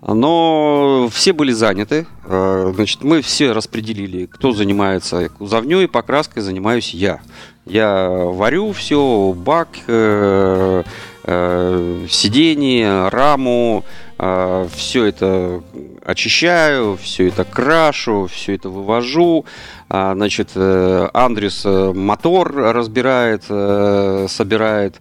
Но 0.02 1.10
все 1.12 1.34
были 1.34 1.52
заняты. 1.52 2.08
Э, 2.26 2.72
значит, 2.74 3.04
мы 3.04 3.22
все 3.22 3.52
распределили, 3.52 4.26
кто 4.26 4.52
занимается 4.52 5.30
кузовней, 5.30 5.88
покраской 5.88 6.42
занимаюсь 6.42 6.94
я. 6.94 7.22
Я 7.70 8.10
варю 8.10 8.72
все, 8.72 9.32
бак, 9.38 9.68
э, 9.86 10.84
э, 11.24 12.06
сиденье, 12.10 13.10
раму, 13.10 13.86
э, 14.18 14.68
все 14.74 15.06
это 15.06 15.62
очищаю, 16.04 16.98
все 17.00 17.28
это 17.28 17.44
крашу, 17.44 18.26
все 18.26 18.56
это 18.56 18.70
вывожу. 18.70 19.46
А, 19.88 20.16
значит, 20.16 20.50
Андрес 20.56 21.64
мотор 21.66 22.56
разбирает, 22.56 23.44
собирает 23.44 24.96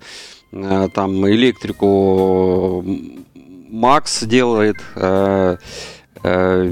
там 0.51 1.27
электрику 1.29 2.85
Макс 3.69 4.23
делает, 4.23 4.77
э, 4.97 5.57
э, 6.23 6.65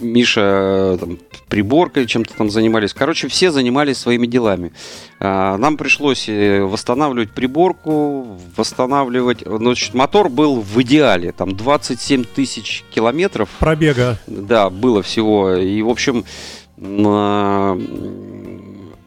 Миша 0.00 0.96
там, 0.98 1.18
приборкой 1.48 2.06
чем-то 2.06 2.34
там 2.34 2.50
занимались. 2.50 2.92
Короче, 2.92 3.28
все 3.28 3.50
занимались 3.50 3.98
своими 3.98 4.26
делами. 4.26 4.72
Э, 5.20 5.56
нам 5.56 5.76
пришлось 5.76 6.28
э, 6.28 6.62
восстанавливать 6.62 7.32
приборку, 7.32 8.38
восстанавливать... 8.56 9.42
Значит, 9.46 9.94
мотор 9.94 10.28
был 10.28 10.60
в 10.60 10.82
идеале, 10.82 11.32
там 11.32 11.56
27 11.56 12.24
тысяч 12.24 12.84
километров. 12.90 13.48
Пробега. 13.58 14.18
Да, 14.26 14.70
было 14.70 15.02
всего. 15.02 15.54
И, 15.54 15.82
в 15.82 15.88
общем, 15.88 16.24
э, 16.76 17.80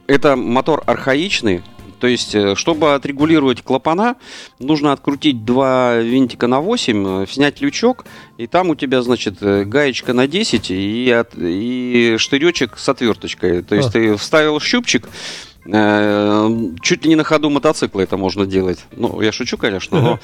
это 0.07 0.35
мотор 0.35 0.83
архаичный, 0.85 1.63
то 2.03 2.07
есть, 2.07 2.35
э, 2.35 2.55
чтобы 2.55 2.95
отрегулировать 2.95 3.61
клапана, 3.61 4.17
нужно 4.59 4.91
открутить 4.91 5.45
два 5.45 5.99
винтика 5.99 6.47
на 6.47 6.59
8, 6.59 7.23
э, 7.23 7.27
снять 7.29 7.61
лючок, 7.61 8.03
и 8.37 8.45
там 8.45 8.71
у 8.71 8.75
тебя, 8.75 9.01
значит, 9.01 9.35
э, 9.39 9.63
гаечка 9.63 10.11
на 10.11 10.27
10 10.27 10.69
и, 10.69 11.09
от, 11.09 11.29
и 11.37 12.15
штыречек 12.17 12.77
с 12.77 12.89
отверточкой. 12.89 13.63
То 13.63 13.75
есть, 13.75 13.87
а. 13.87 13.91
ты 13.93 14.17
вставил 14.17 14.59
щупчик, 14.59 15.07
чуть 15.65 17.03
ли 17.05 17.09
не 17.09 17.15
на 17.15 17.23
ходу 17.23 17.49
мотоцикла 17.49 18.01
это 18.01 18.17
можно 18.17 18.45
делать. 18.45 18.79
Ну, 18.91 19.21
я 19.21 19.31
шучу, 19.31 19.57
конечно, 19.57 20.01
но 20.01 20.19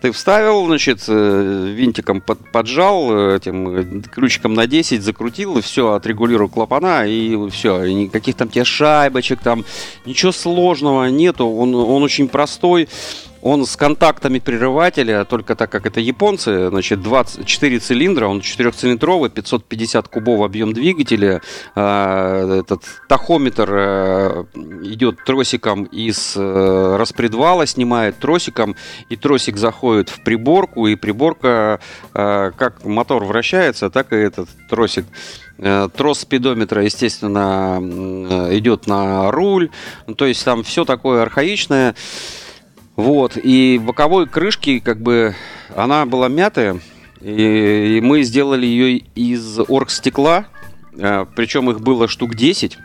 ты 0.00 0.10
вставил, 0.10 0.66
значит, 0.66 1.04
э, 1.06 1.72
винтиком 1.76 2.20
под, 2.20 2.50
поджал, 2.50 3.12
э, 3.12 3.36
этим 3.36 4.02
ключиком 4.02 4.54
на 4.54 4.66
10 4.66 5.02
закрутил, 5.02 5.58
и 5.58 5.60
все, 5.60 5.92
отрегулировал 5.92 6.48
клапана, 6.48 7.06
и 7.06 7.48
все. 7.50 7.84
И 7.84 7.94
никаких 7.94 8.34
там 8.34 8.48
тебе 8.48 8.64
шайбочек, 8.64 9.40
там 9.40 9.64
ничего 10.06 10.32
сложного 10.32 11.04
нету. 11.06 11.46
Он, 11.46 11.74
он 11.74 12.02
очень 12.02 12.28
простой. 12.28 12.88
Он 13.42 13.64
с 13.64 13.76
контактами 13.76 14.38
прерывателя, 14.38 15.24
только 15.24 15.54
так 15.56 15.70
как 15.70 15.86
это 15.86 16.00
японцы, 16.00 16.68
значит, 16.68 17.00
24 17.00 17.78
цилиндра, 17.78 18.26
он 18.26 18.40
четырехцилиндровый, 18.40 19.30
550 19.30 20.08
кубов 20.08 20.42
объем 20.42 20.72
двигателя, 20.72 21.40
э, 21.74 22.60
этот 22.60 22.82
тахометр 23.08 23.70
э, 23.72 24.44
идет 24.82 25.24
тросиком 25.24 25.84
из 25.84 26.34
э, 26.36 26.96
распредвала, 26.98 27.66
снимает 27.66 28.18
тросиком, 28.18 28.76
и 29.08 29.16
тросик 29.16 29.56
заходит 29.56 30.10
в 30.10 30.22
приборку, 30.22 30.86
и 30.86 30.94
приборка, 30.96 31.80
э, 32.14 32.52
как 32.56 32.84
мотор 32.84 33.24
вращается, 33.24 33.88
так 33.88 34.12
и 34.12 34.16
этот 34.16 34.48
тросик 34.68 35.06
Трос 35.60 36.20
спидометра, 36.20 36.82
естественно, 36.84 37.78
идет 38.50 38.86
на 38.86 39.30
руль. 39.30 39.68
То 40.16 40.24
есть 40.24 40.42
там 40.42 40.62
все 40.62 40.86
такое 40.86 41.20
архаичное. 41.20 41.94
Вот, 43.00 43.38
и 43.42 43.80
боковой 43.82 44.26
крышки, 44.26 44.78
как 44.78 45.00
бы, 45.00 45.34
она 45.74 46.04
была 46.04 46.28
мятая, 46.28 46.80
и, 47.22 47.96
и 47.96 48.00
мы 48.02 48.22
сделали 48.24 48.66
ее 48.66 48.98
из 49.14 49.58
оргстекла, 49.58 50.48
э, 50.92 51.24
причем 51.34 51.70
их 51.70 51.80
было 51.80 52.08
штук 52.08 52.34
10, 52.34 52.76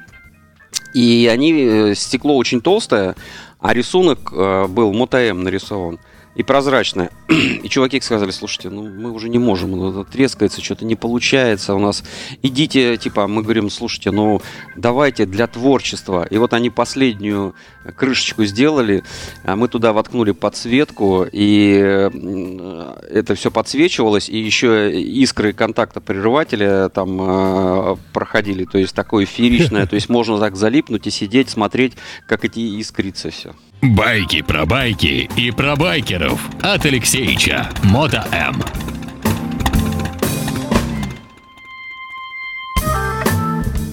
и 0.94 1.30
они, 1.30 1.52
э, 1.52 1.96
стекло 1.96 2.38
очень 2.38 2.62
толстое, 2.62 3.18
а 3.60 3.74
рисунок 3.74 4.32
э, 4.32 4.68
был 4.68 4.94
МОТМ 4.94 5.44
нарисован. 5.44 6.00
И 6.36 6.44
прозрачная. 6.44 7.10
И 7.64 7.70
чуваки 7.70 8.00
сказали, 8.02 8.32
слушайте, 8.32 8.70
ну 8.70 8.84
мы 8.84 9.12
уже 9.12 9.30
не 9.30 9.40
можем, 9.40 9.72
ну, 9.72 9.90
это 9.90 10.10
трескается, 10.10 10.62
что-то 10.62 10.86
не 10.86 10.96
получается 10.96 11.74
у 11.74 11.80
нас. 11.80 12.04
Идите, 12.44 12.98
типа, 12.98 13.28
мы 13.28 13.42
говорим, 13.42 13.70
слушайте, 13.70 14.12
ну 14.12 14.42
давайте 14.76 15.26
для 15.26 15.48
творчества. 15.48 16.28
И 16.30 16.38
вот 16.38 16.54
они 16.54 16.70
последнюю 16.70 17.56
крышечку 17.96 18.46
сделали, 18.46 19.04
а 19.44 19.56
мы 19.56 19.68
туда 19.68 19.94
воткнули 19.94 20.32
подсветку, 20.32 21.26
и 21.32 21.80
э, 21.82 22.96
это 23.10 23.36
все 23.36 23.50
подсвечивалось, 23.50 24.30
и 24.30 24.38
еще 24.38 24.92
искры 25.02 25.54
контакта 25.54 26.02
прерывателя 26.02 26.90
там 26.90 27.18
э, 27.22 27.96
проходили, 28.14 28.66
то 28.66 28.78
есть 28.78 28.94
такое 28.94 29.26
фееричное, 29.26 29.86
то 29.88 29.96
есть 29.96 30.10
можно 30.10 30.38
так 30.40 30.56
залипнуть 30.56 31.08
и 31.08 31.12
сидеть, 31.12 31.50
смотреть, 31.50 31.94
как 32.28 32.44
эти 32.44 32.80
искрится 32.80 33.30
все. 33.30 33.54
Байки 33.94 34.42
про 34.42 34.66
байки 34.66 35.30
и 35.38 35.52
про 35.52 35.76
байкеров 35.76 36.50
от 36.64 36.86
Алексеича 36.86 37.70
Мото 37.84 38.24
М. 38.32 38.95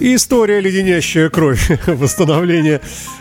История 0.04 0.61
леденящая 0.61 1.30
кровь. 1.30 1.71
Восстановление 1.87 2.80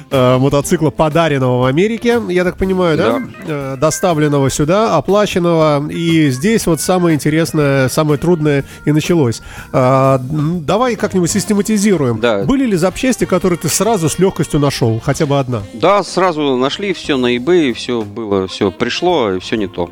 э, 0.10 0.38
мотоцикла, 0.40 0.90
подаренного 0.90 1.62
в 1.62 1.66
Америке, 1.66 2.20
я 2.30 2.44
так 2.44 2.58
понимаю, 2.58 2.98
да? 2.98 3.20
Да. 3.20 3.26
Э, 3.48 3.78
доставленного 3.80 4.50
сюда, 4.50 4.98
оплаченного. 4.98 5.88
И 5.92 6.32
здесь 6.32 6.66
вот 6.66 6.82
самое 6.82 7.14
интересное, 7.14 7.88
самое 7.88 8.18
трудное 8.18 8.66
и 8.86 8.92
началось. 8.92 9.44
Э, 9.72 10.18
давай 10.20 10.96
как-нибудь 10.96 11.30
систематизируем. 11.30 12.20
Да. 12.20 12.46
Были 12.46 12.66
ли 12.66 12.76
запчасти, 12.78 13.26
которые 13.26 13.60
ты 13.60 13.70
сразу 13.70 14.10
с 14.10 14.18
легкостью 14.18 14.60
нашел? 14.60 15.00
Хотя 15.06 15.28
бы 15.28 15.38
одна. 15.38 15.62
Да, 15.76 16.02
сразу 16.02 16.58
нашли 16.58 16.94
все 16.94 17.16
на 17.16 17.38
eBay, 17.38 17.74
все 17.74 18.02
было, 18.02 18.48
все 18.48 18.72
пришло, 18.72 19.34
и 19.34 19.40
все 19.40 19.56
не 19.56 19.68
то. 19.68 19.92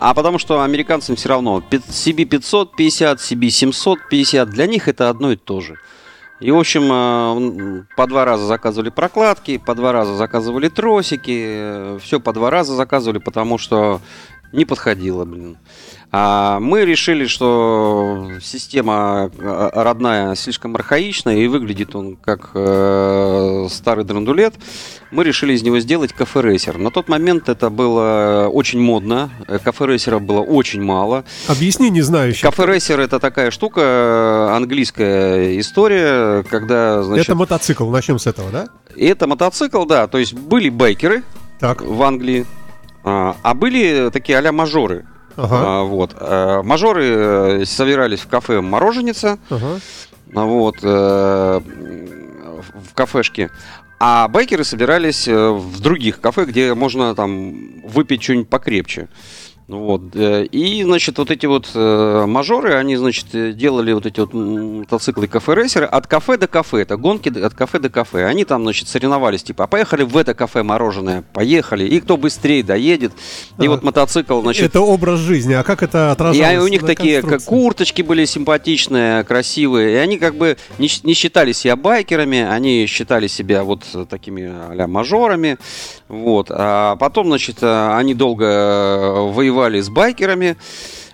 А 0.00 0.14
потому 0.14 0.38
что 0.38 0.62
американцам 0.62 1.14
все 1.14 1.28
равно 1.28 1.60
пи- 1.60 1.76
CB550, 1.76 3.18
CB750, 3.18 4.46
для 4.46 4.66
них 4.66 4.88
это 4.88 5.10
одно 5.10 5.32
и 5.32 5.36
то 5.36 5.60
же. 5.60 5.76
И, 6.40 6.50
в 6.50 6.58
общем, 6.58 6.88
э, 6.90 7.84
по 7.96 8.06
два 8.06 8.24
раза 8.24 8.46
заказывали 8.46 8.88
прокладки, 8.88 9.58
по 9.58 9.74
два 9.74 9.92
раза 9.92 10.16
заказывали 10.16 10.70
тросики, 10.70 11.98
все 11.98 12.18
по 12.18 12.32
два 12.32 12.48
раза 12.48 12.74
заказывали, 12.74 13.18
потому 13.18 13.58
что 13.58 14.00
не 14.54 14.64
подходило, 14.64 15.26
блин. 15.26 15.58
А 16.12 16.58
мы 16.58 16.84
решили, 16.84 17.26
что 17.26 18.30
система 18.42 19.30
э, 19.38 19.70
родная 19.74 20.34
слишком 20.34 20.74
архаичная 20.74 21.36
и 21.36 21.46
выглядит 21.46 21.94
он 21.94 22.16
как 22.16 22.50
э, 22.54 23.68
старый 23.70 24.04
драндулет. 24.04 24.54
Мы 25.12 25.22
решили 25.22 25.52
из 25.52 25.62
него 25.62 25.78
сделать 25.78 26.12
кафе-рейсер. 26.12 26.78
На 26.78 26.90
тот 26.90 27.08
момент 27.08 27.48
это 27.48 27.70
было 27.70 28.48
очень 28.52 28.80
модно. 28.80 29.30
Э, 29.46 29.60
Кафе-рейсера 29.60 30.18
было 30.18 30.40
очень 30.40 30.82
мало. 30.82 31.24
Объясни 31.46 31.90
не 31.90 32.02
знающим. 32.02 32.42
Кафе-рейсер 32.50 32.98
это 32.98 33.20
такая 33.20 33.52
штука, 33.52 34.56
английская 34.56 35.60
история, 35.60 36.42
когда, 36.42 37.04
значит, 37.04 37.26
Это 37.26 37.36
мотоцикл, 37.36 37.88
начнем 37.88 38.18
с 38.18 38.26
этого, 38.26 38.50
да? 38.50 38.66
это 38.96 39.26
мотоцикл, 39.28 39.84
да, 39.84 40.08
то 40.08 40.18
есть 40.18 40.34
были 40.34 40.68
байкеры 40.68 41.22
Так, 41.60 41.82
в 41.82 42.02
Англии, 42.02 42.46
а 43.04 43.36
а 43.42 43.54
были 43.54 44.10
такие 44.12 44.38
а-ля 44.38 44.50
мажоры. 44.52 45.06
Ага, 45.44 45.80
А, 45.80 45.82
вот. 45.82 46.14
А, 46.16 46.62
Мажоры 46.62 47.04
э, 47.04 47.64
собирались 47.64 48.20
в 48.20 48.28
кафе 48.28 48.60
«Мороженица», 48.60 49.38
ага. 49.50 49.80
вот, 50.32 50.76
э, 50.82 51.60
в 51.60 52.94
кафешке. 52.94 53.50
А 54.02 54.28
байкеры 54.28 54.64
собирались 54.64 55.28
э, 55.28 55.50
в 55.50 55.80
других 55.80 56.20
кафе, 56.20 56.46
где 56.46 56.72
можно 56.74 57.14
там 57.14 57.82
выпить 57.82 58.22
что-нибудь 58.22 58.48
покрепче. 58.48 59.08
Ну 59.70 59.78
Вот. 59.84 60.02
э, 60.14 60.46
И, 60.46 60.82
значит, 60.82 61.16
вот 61.18 61.30
эти 61.30 61.46
вот 61.46 61.70
э, 61.76 62.24
мажоры, 62.26 62.74
они, 62.74 62.96
значит, 62.96 63.26
э, 63.34 63.52
делали 63.52 63.92
вот 63.92 64.04
эти 64.04 64.18
вот 64.18 64.34
мотоциклы 64.34 65.28
кафе-рейсеры 65.28 65.86
от 65.86 66.08
кафе 66.08 66.36
до 66.36 66.48
кафе. 66.48 66.82
Это 66.82 66.96
гонки 66.96 67.28
от 67.28 67.54
кафе 67.54 67.78
до 67.78 67.88
кафе. 67.88 68.24
Они 68.24 68.44
там, 68.44 68.64
значит, 68.64 68.88
соревновались, 68.88 69.44
типа, 69.44 69.64
а 69.64 69.66
поехали 69.68 70.02
в 70.02 70.16
это 70.16 70.34
кафе 70.34 70.64
мороженое, 70.64 71.22
поехали. 71.32 71.84
И 71.84 72.00
кто 72.00 72.16
быстрее 72.16 72.64
доедет. 72.64 73.12
И 73.60 73.66
А, 73.66 73.70
вот 73.70 73.84
мотоцикл, 73.84 74.40
значит, 74.40 74.66
это 74.66 74.80
образ 74.80 75.20
жизни, 75.20 75.52
а 75.52 75.62
как 75.62 75.84
это 75.84 76.08
и 76.08 76.10
отражалось 76.10 76.64
у 76.64 76.68
них 76.68 76.84
такие 76.84 77.22
как 77.22 77.44
курточки 77.44 78.02
были 78.02 78.24
симпатичные, 78.24 79.22
красивые. 79.22 79.92
И 79.92 79.96
они 79.98 80.18
как 80.18 80.34
бы 80.34 80.56
не, 80.80 80.88
не 81.04 81.14
считали 81.14 81.52
себя 81.52 81.76
байкерами, 81.76 82.42
они 82.42 82.86
считали 82.86 83.28
себя 83.28 83.62
вот 83.62 83.84
такими 84.08 84.50
а 84.50 84.86
мажорами. 84.88 85.58
Вот. 86.08 86.48
А 86.50 86.96
потом, 86.96 87.28
значит, 87.28 87.62
они 87.62 88.14
долго 88.14 88.46
э, 88.46 89.30
воевали 89.60 89.80
с 89.80 89.90
байкерами, 89.90 90.56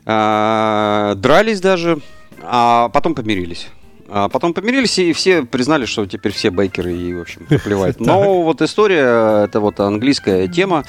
а, 0.04 1.14
дрались 1.16 1.60
даже, 1.60 1.98
а 2.42 2.88
потом 2.90 3.14
помирились. 3.14 3.68
А 4.08 4.28
потом 4.28 4.54
помирились, 4.54 4.98
и 4.98 5.12
все 5.12 5.42
признали, 5.42 5.84
что 5.86 6.06
теперь 6.06 6.32
все 6.32 6.50
байкеры, 6.50 6.92
и, 6.96 7.14
в 7.14 7.20
общем, 7.22 7.46
плевать. 7.64 8.00
Но 8.00 8.42
вот 8.42 8.62
история, 8.62 9.44
это 9.44 9.60
вот 9.60 9.80
английская 9.80 10.48
тема. 10.48 10.84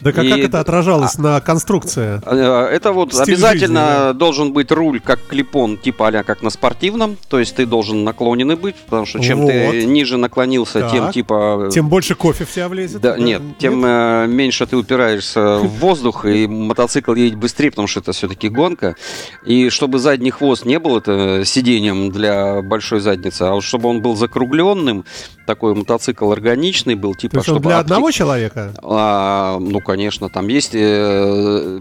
Да 0.00 0.12
как, 0.12 0.24
И- 0.24 0.30
как 0.30 0.38
это 0.40 0.60
отражалось 0.60 1.18
на 1.18 1.40
конструкции? 1.40 2.20
Э, 2.24 2.66
Это 2.70 2.92
вот 2.92 3.12
Стиль 3.12 3.34
обязательно 3.34 3.80
жизни, 3.86 3.96
да. 3.98 4.12
должен 4.12 4.52
быть 4.52 4.70
руль 4.72 5.00
как 5.00 5.20
клипон, 5.26 5.76
типа 5.76 6.08
а 6.08 6.22
как 6.22 6.42
на 6.42 6.50
спортивном. 6.50 7.16
То 7.28 7.38
есть 7.38 7.56
ты 7.56 7.66
должен 7.66 8.04
наклоненный 8.04 8.56
быть, 8.56 8.76
потому 8.76 9.06
что 9.06 9.20
чем 9.20 9.40
Вот. 9.42 9.50
ты 9.50 9.84
ниже 9.84 10.16
наклонился, 10.16 10.80
Так. 10.80 10.92
тем 10.92 11.12
типа... 11.12 11.66
э, 11.68 11.70
Тем 11.70 11.88
больше 11.88 12.14
кофе 12.14 12.44
в 12.44 12.50
тебя 12.52 12.68
влезет? 12.68 13.00
да, 13.00 13.16
нет, 13.18 13.42
тем 13.58 13.84
э, 13.84 14.26
меньше 14.26 14.66
ты 14.66 14.76
упираешься 14.76 15.58
в 15.58 15.68
воздух, 15.80 16.24
и 16.24 16.46
мотоцикл 16.46 17.14
едет 17.14 17.38
быстрее, 17.38 17.70
потому 17.70 17.88
что 17.88 18.00
это 18.00 18.12
все-таки 18.12 18.48
гонка. 18.48 18.96
И 19.44 19.68
чтобы 19.70 19.98
задний 19.98 20.30
хвост 20.30 20.64
не 20.64 20.78
был 20.78 20.96
это 20.98 21.42
сиденьем 21.44 22.10
для 22.10 22.59
большой 22.62 23.00
задницы, 23.00 23.42
а 23.42 23.54
вот 23.54 23.64
чтобы 23.64 23.88
он 23.88 24.02
был 24.02 24.16
закругленным, 24.16 25.04
такой 25.46 25.74
мотоцикл 25.74 26.30
органичный 26.30 26.94
был, 26.94 27.14
типа... 27.14 27.32
То 27.32 27.38
есть 27.38 27.48
чтобы 27.48 27.60
для 27.68 27.76
обти- 27.76 27.80
одного 27.80 28.10
человека? 28.10 28.74
а, 28.82 29.58
ну, 29.60 29.80
конечно, 29.80 30.28
там 30.28 30.48
есть, 30.48 30.74
э, 30.74 31.80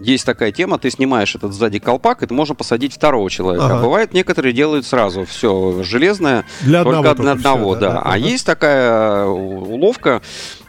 есть 0.00 0.24
такая 0.26 0.52
тема, 0.52 0.78
ты 0.78 0.90
снимаешь 0.90 1.34
этот 1.34 1.52
сзади 1.52 1.78
колпак, 1.78 2.22
и 2.22 2.26
ты 2.26 2.34
можно 2.34 2.54
посадить 2.54 2.94
второго 2.94 3.30
человека. 3.30 3.66
Ага. 3.66 3.78
А 3.78 3.82
бывает, 3.82 4.12
некоторые 4.12 4.52
делают 4.52 4.86
сразу 4.86 5.24
все 5.24 5.82
железное, 5.82 6.44
Для 6.62 6.84
только 6.84 7.10
одного 7.10 7.22
для 7.22 7.32
одного, 7.32 7.74
да, 7.74 7.80
да. 7.80 7.92
да, 7.92 7.98
А 8.00 8.08
ага. 8.10 8.16
есть 8.16 8.46
такая 8.46 9.26
уловка, 9.26 10.22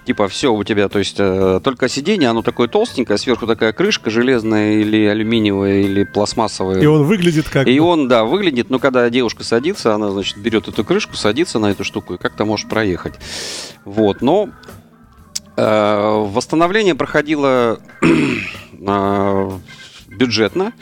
типа 0.06 0.28
все 0.28 0.54
у 0.54 0.64
тебя, 0.64 0.88
то 0.90 1.00
есть 1.00 1.18
э, 1.20 1.60
только 1.64 1.90
сиденье, 1.90 2.30
оно 2.30 2.42
такое 2.42 2.68
толстенькое, 2.68 3.18
сверху 3.18 3.46
такая 3.46 3.74
крышка 3.74 4.10
железная 4.10 4.76
или 4.76 5.06
алюминиевая, 5.06 5.82
или 5.82 6.04
пластмассовая. 6.06 6.82
И 6.82 6.86
он 6.86 7.04
выглядит 7.04 7.50
как... 7.50 7.68
И 7.68 7.80
он, 7.80 8.08
да, 8.08 8.24
выглядит, 8.24 8.70
но 8.70 8.80
когда 8.80 9.10
девушка 9.10 9.44
садится, 9.44 9.94
она, 9.94 10.12
значит, 10.12 10.38
берет 10.38 10.68
эту 10.68 10.84
крышку, 10.84 11.16
садится 11.16 11.60
на 11.60 11.72
эту 11.72 11.84
штуку 11.84 12.14
и 12.14 12.18
как-то 12.18 12.46
может 12.46 12.70
проехать. 12.70 13.16
Вот, 13.84 14.22
но 14.22 14.50
э, 15.58 16.26
восстановление 16.30 16.96
проходило 16.96 17.80
э, 18.02 18.08
бюджетно. 20.08 20.74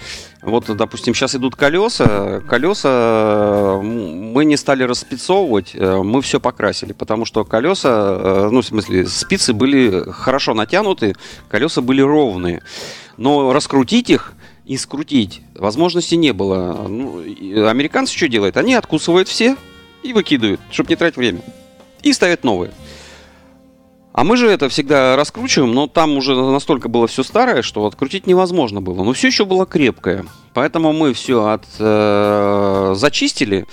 Вот, 0.41 0.65
допустим, 0.75 1.13
сейчас 1.15 1.35
идут 1.35 1.55
колеса. 1.55 2.41
Колеса 2.47 3.79
мы 3.81 4.45
не 4.45 4.57
стали 4.57 4.83
распицовывать, 4.83 5.71
э, 5.73 6.01
мы 6.03 6.21
все 6.21 6.39
покрасили, 6.39 6.93
потому 6.93 7.25
что 7.25 7.43
колеса, 7.43 7.89
э, 7.89 8.49
ну, 8.51 8.61
в 8.61 8.65
смысле, 8.65 9.07
спицы 9.07 9.53
были 9.53 10.03
хорошо 10.11 10.53
натянуты, 10.53 11.15
колеса 11.49 11.81
были 11.81 12.01
ровные. 12.01 12.61
Но 13.17 13.53
раскрутить 13.53 14.09
их 14.09 14.33
и 14.65 14.77
скрутить 14.77 15.41
возможности 15.55 16.15
не 16.15 16.31
было. 16.31 16.87
Ну, 16.87 17.19
американцы 17.67 18.15
что 18.15 18.27
делают? 18.27 18.57
Они 18.57 18.75
откусывают 18.75 19.27
все 19.27 19.57
и 20.03 20.13
выкидывают, 20.13 20.61
чтобы 20.69 20.89
не 20.89 20.95
тратить 20.95 21.17
время. 21.17 21.41
И 22.03 22.13
ставят 22.13 22.43
новые. 22.43 22.71
А 24.15 24.23
мы 24.23 24.37
же 24.37 24.47
это 24.47 24.69
всегда 24.69 25.17
раскручиваем, 25.17 25.73
но 25.73 25.87
там 25.87 26.15
уже 26.15 26.35
настолько 26.35 26.87
было 26.87 27.05
все 27.05 27.21
старое, 27.21 27.61
что 27.61 27.85
открутить 27.85 28.27
невозможно 28.27 28.81
было. 28.81 29.03
Но 29.03 29.11
все 29.11 29.27
еще 29.27 29.43
было 29.43 29.65
крепкое. 29.65 30.25
Поэтому 30.53 30.93
мы 30.93 31.13
все 31.13 31.47
от, 31.47 31.65
э, 31.79 32.93
зачистили 32.95 33.65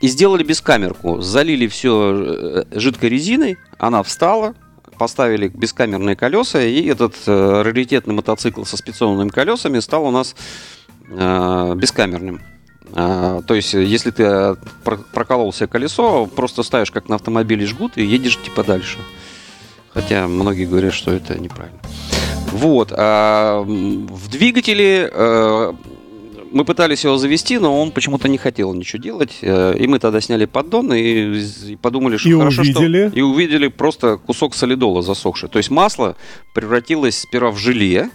и 0.00 0.08
сделали 0.08 0.42
бескамерку. 0.42 1.20
Залили 1.20 1.66
все 1.66 2.64
жидкой 2.72 3.10
резиной, 3.10 3.58
она 3.78 4.02
встала, 4.02 4.54
поставили 4.98 5.48
бескамерные 5.48 6.16
колеса, 6.16 6.62
и 6.62 6.86
этот 6.86 7.16
э, 7.26 7.62
раритетный 7.62 8.14
мотоцикл 8.14 8.64
со 8.64 8.78
спецованными 8.78 9.28
колесами 9.28 9.80
стал 9.80 10.06
у 10.06 10.10
нас 10.10 10.34
э, 11.10 11.74
бескамерным. 11.76 12.40
А, 12.94 13.42
то 13.42 13.52
есть, 13.52 13.74
если 13.74 14.12
ты 14.12 14.22
э, 14.22 14.56
про- 14.82 14.96
проколол 14.96 15.52
себе 15.52 15.66
колесо, 15.66 16.24
просто 16.24 16.62
ставишь 16.62 16.90
как 16.90 17.10
на 17.10 17.16
автомобиле 17.16 17.66
жгут 17.66 17.98
и 17.98 18.02
едешь 18.02 18.38
типа 18.42 18.64
дальше. 18.64 18.96
Хотя 19.94 20.28
многие 20.28 20.66
говорят, 20.66 20.92
что 20.92 21.12
это 21.12 21.38
неправильно. 21.38 21.78
Вот. 22.52 22.92
а, 22.94 23.62
в 23.62 24.28
двигателе 24.28 25.08
э, 25.10 25.72
мы 26.54 26.64
пытались 26.64 27.04
его 27.04 27.16
завести, 27.16 27.58
но 27.58 27.80
он 27.80 27.90
почему-то 27.90 28.28
не 28.28 28.38
хотел 28.38 28.72
ничего 28.74 29.02
делать. 29.02 29.38
Э, 29.42 29.74
и 29.76 29.86
мы 29.88 29.98
тогда 29.98 30.20
сняли 30.20 30.44
поддон 30.44 30.92
и, 30.92 31.38
и 31.68 31.76
подумали, 31.76 32.16
что 32.16 32.28
И 32.28 32.34
хорошо, 32.34 32.62
увидели? 32.62 33.08
что... 33.08 33.18
И 33.18 33.22
увидели 33.22 33.68
просто 33.68 34.18
кусок 34.18 34.54
солидола 34.54 35.02
засохший. 35.02 35.48
То 35.48 35.58
есть 35.58 35.70
масло 35.70 36.16
превратилось 36.54 37.18
сперва 37.18 37.50
в 37.50 37.58
желе, 37.58 38.10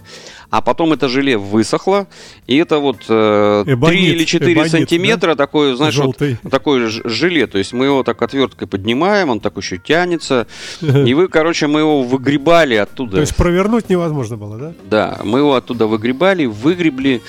а 0.50 0.62
потом 0.62 0.94
это 0.94 1.10
желе 1.10 1.38
высохло, 1.38 2.08
и 2.50 2.56
это 2.58 2.80
вот 2.80 2.98
э, 3.08 3.64
Эбонит, 3.68 4.00
3 4.00 4.06
или 4.08 4.24
4 4.26 4.54
эбонит, 4.54 4.72
сантиметра 4.72 5.36
такое, 5.36 5.76
знаешь, 5.76 5.96
вот 5.98 6.18
Желтый. 6.20 6.90
ж- 6.90 7.02
желе. 7.06 7.46
То 7.46 7.60
есть 7.60 7.74
мы 7.74 7.86
его 7.86 8.02
так 8.02 8.20
отверткой 8.24 8.68
поднимаем, 8.68 9.30
он 9.30 9.40
так 9.40 9.56
еще 9.58 9.78
тянется. 9.78 10.48
И 10.82 11.14
вы, 11.14 11.28
короче, 11.28 11.68
мы 11.68 11.82
его 11.82 12.02
выгребали 12.02 12.74
оттуда. 12.74 13.12
То 13.18 13.22
есть 13.22 13.36
провернуть 13.36 13.88
невозможно 13.90 14.36
было, 14.38 14.58
да? 14.58 14.74
Да, 14.90 15.20
мы 15.24 15.40
его 15.40 15.54
оттуда 15.54 15.86
выгребали, 15.86 16.46
выгребли. 16.48 17.22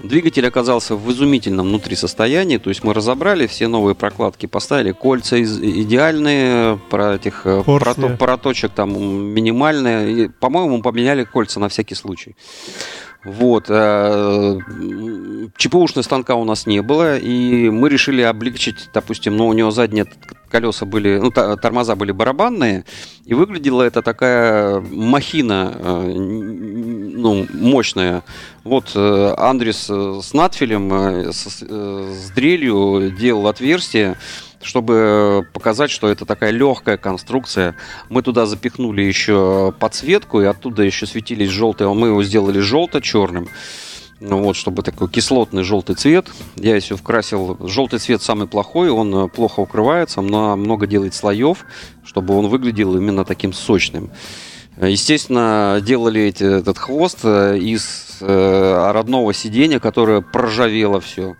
Двигатель 0.00 0.46
оказался 0.46 0.94
в 0.94 1.10
изумительном 1.10 1.66
внутри 1.66 1.96
состоянии. 1.96 2.58
То 2.58 2.70
есть 2.70 2.84
мы 2.84 2.94
разобрали 2.94 3.48
все 3.48 3.66
новые 3.66 3.96
прокладки, 3.96 4.46
поставили 4.46 4.92
кольца 4.92 5.36
из- 5.38 5.58
идеальные, 5.60 6.78
про 6.88 7.16
этих 7.16 7.42
э, 7.46 7.62
прото- 7.66 8.16
проточек 8.16 8.70
там 8.70 8.90
минимальные. 8.92 10.30
По-моему, 10.38 10.82
поменяли 10.82 11.24
кольца 11.24 11.58
на 11.58 11.68
всякий 11.68 11.96
случай. 11.96 12.36
Вот. 13.28 13.66
э, 13.68 14.58
м, 14.68 15.52
ЧПУшного 15.56 16.02
станка 16.02 16.34
у 16.34 16.44
нас 16.44 16.66
не 16.66 16.80
было, 16.80 17.18
и 17.18 17.68
мы 17.68 17.88
решили 17.88 18.22
облегчить, 18.22 18.88
допустим, 18.94 19.36
ну, 19.36 19.46
у 19.48 19.52
него 19.52 19.70
задние 19.70 20.06
колеса 20.50 20.86
были, 20.86 21.18
ну, 21.18 21.30
тормоза 21.30 21.94
были 21.94 22.12
барабанные, 22.12 22.84
и 23.26 23.34
выглядела 23.34 23.82
это 23.82 24.00
такая 24.00 24.80
махина, 24.80 25.72
э, 25.76 26.12
ну, 26.16 27.46
мощная. 27.52 28.22
Вот 28.64 28.92
э, 28.94 29.34
Андрес 29.36 29.90
с 29.90 30.32
надфилем, 30.32 31.32
с, 31.32 31.62
с 31.62 32.30
дрелью 32.30 33.10
делал 33.10 33.46
отверстие, 33.48 34.16
чтобы 34.62 35.46
показать, 35.52 35.90
что 35.90 36.08
это 36.08 36.24
такая 36.24 36.50
легкая 36.50 36.96
конструкция. 36.96 37.76
Мы 38.08 38.22
туда 38.22 38.46
запихнули 38.46 39.02
еще 39.02 39.72
подсветку, 39.78 40.40
и 40.40 40.46
оттуда 40.46 40.82
еще 40.82 41.06
светились 41.06 41.50
желтые. 41.50 41.92
Мы 41.92 42.08
его 42.08 42.22
сделали 42.22 42.58
желто-черным. 42.58 43.48
Ну 44.20 44.42
вот, 44.42 44.56
чтобы 44.56 44.82
такой 44.82 45.08
кислотный 45.08 45.62
желтый 45.62 45.94
цвет. 45.94 46.26
Я 46.56 46.74
еще 46.74 46.96
вкрасил. 46.96 47.56
Желтый 47.68 48.00
цвет 48.00 48.20
самый 48.20 48.48
плохой, 48.48 48.90
он 48.90 49.14
э, 49.14 49.28
плохо 49.28 49.60
укрывается, 49.60 50.22
но 50.22 50.56
много 50.56 50.88
делает 50.88 51.14
слоев, 51.14 51.64
чтобы 52.04 52.36
он 52.36 52.48
выглядел 52.48 52.96
именно 52.96 53.24
таким 53.24 53.52
сочным. 53.52 54.10
Естественно, 54.80 55.80
делали 55.84 56.22
эти, 56.22 56.42
этот 56.42 56.78
хвост 56.78 57.20
э, 57.22 57.58
из 57.58 58.18
э, 58.20 58.90
родного 58.92 59.32
сиденья, 59.32 59.78
которое 59.78 60.20
проржавело 60.20 61.00
все. 61.00 61.36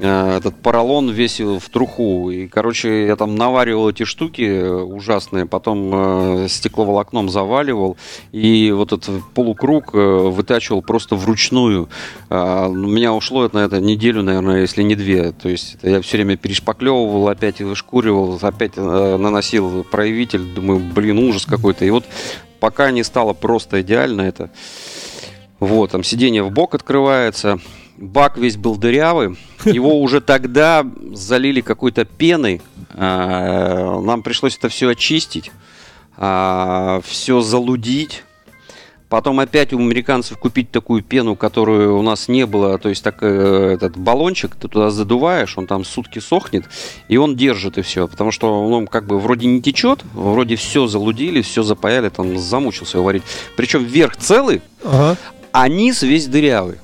Этот 0.00 0.54
поролон 0.56 1.10
весь 1.10 1.40
в 1.40 1.60
труху. 1.70 2.30
И, 2.30 2.46
короче, 2.46 3.06
я 3.06 3.16
там 3.16 3.34
наваривал 3.34 3.90
эти 3.90 4.04
штуки 4.04 4.42
э, 4.42 4.70
ужасные, 4.70 5.46
потом 5.46 6.44
э, 6.44 6.48
стекловолокном 6.48 7.28
заваливал, 7.28 7.96
и 8.30 8.70
вот 8.70 8.92
этот 8.92 9.24
полукруг 9.34 9.94
э, 9.94 9.98
вытачивал 9.98 10.82
просто 10.82 11.16
вручную. 11.16 11.88
А, 12.30 12.68
У 12.68 12.74
меня 12.74 13.12
ушло 13.12 13.48
на 13.52 13.58
это 13.58 13.80
неделю, 13.80 14.22
наверное, 14.22 14.60
если 14.60 14.82
не 14.82 14.94
две. 14.94 15.32
То 15.32 15.48
есть 15.48 15.78
я 15.82 16.00
все 16.00 16.18
время 16.18 16.36
перешпаклевывал, 16.36 17.28
опять 17.28 17.60
вышкуривал, 17.60 18.38
опять 18.40 18.72
э, 18.76 19.16
наносил 19.16 19.84
проявитель. 19.84 20.42
Думаю, 20.54 20.80
блин, 20.80 21.18
ужас 21.18 21.44
какой-то. 21.44 21.84
И 21.84 21.90
вот 21.90 22.04
пока 22.60 22.90
не 22.90 23.02
стало 23.02 23.32
просто 23.32 23.80
идеально 23.82 24.22
это. 24.22 24.50
Вот, 25.60 25.90
там 25.90 26.04
сиденье 26.04 26.44
в 26.44 26.52
бок 26.52 26.74
открывается. 26.74 27.58
Бак 27.98 28.38
весь 28.38 28.56
был 28.56 28.76
дырявый. 28.76 29.36
Его 29.64 30.00
уже 30.00 30.20
тогда 30.20 30.86
залили 31.12 31.60
какой-то 31.60 32.04
пеной. 32.04 32.62
А, 32.94 34.00
Нам 34.00 34.22
пришлось 34.22 34.56
это 34.56 34.68
все 34.68 34.88
очистить, 34.88 35.50
все 36.16 37.40
залудить. 37.40 38.24
Потом 39.08 39.40
опять 39.40 39.72
у 39.72 39.78
американцев 39.78 40.36
купить 40.36 40.70
такую 40.70 41.02
пену, 41.02 41.34
которую 41.34 41.96
у 41.98 42.02
нас 42.02 42.28
не 42.28 42.44
было. 42.44 42.76
То 42.76 42.90
есть 42.90 43.02
так, 43.02 43.18
э, 43.22 43.70
этот 43.72 43.96
баллончик 43.96 44.54
ты 44.54 44.68
туда 44.68 44.90
задуваешь, 44.90 45.56
он 45.56 45.66
там 45.66 45.82
сутки 45.86 46.18
сохнет, 46.18 46.66
и 47.08 47.16
он 47.16 47.34
держит 47.34 47.78
и 47.78 47.82
все. 47.82 48.06
Потому 48.06 48.32
что 48.32 48.66
он 48.68 48.86
как 48.86 49.06
бы 49.06 49.18
вроде 49.18 49.46
не 49.46 49.62
течет, 49.62 50.00
вроде 50.12 50.56
все 50.56 50.86
залудили, 50.86 51.40
все 51.40 51.62
запаяли, 51.62 52.10
там 52.10 52.36
замучился 52.38 52.98
его 52.98 53.06
варить. 53.06 53.22
Причем 53.56 53.82
верх 53.84 54.14
целый, 54.18 54.60
Ага. 54.84 55.16
а 55.52 55.68
низ 55.68 56.02
весь 56.02 56.26
дырявый. 56.26 56.76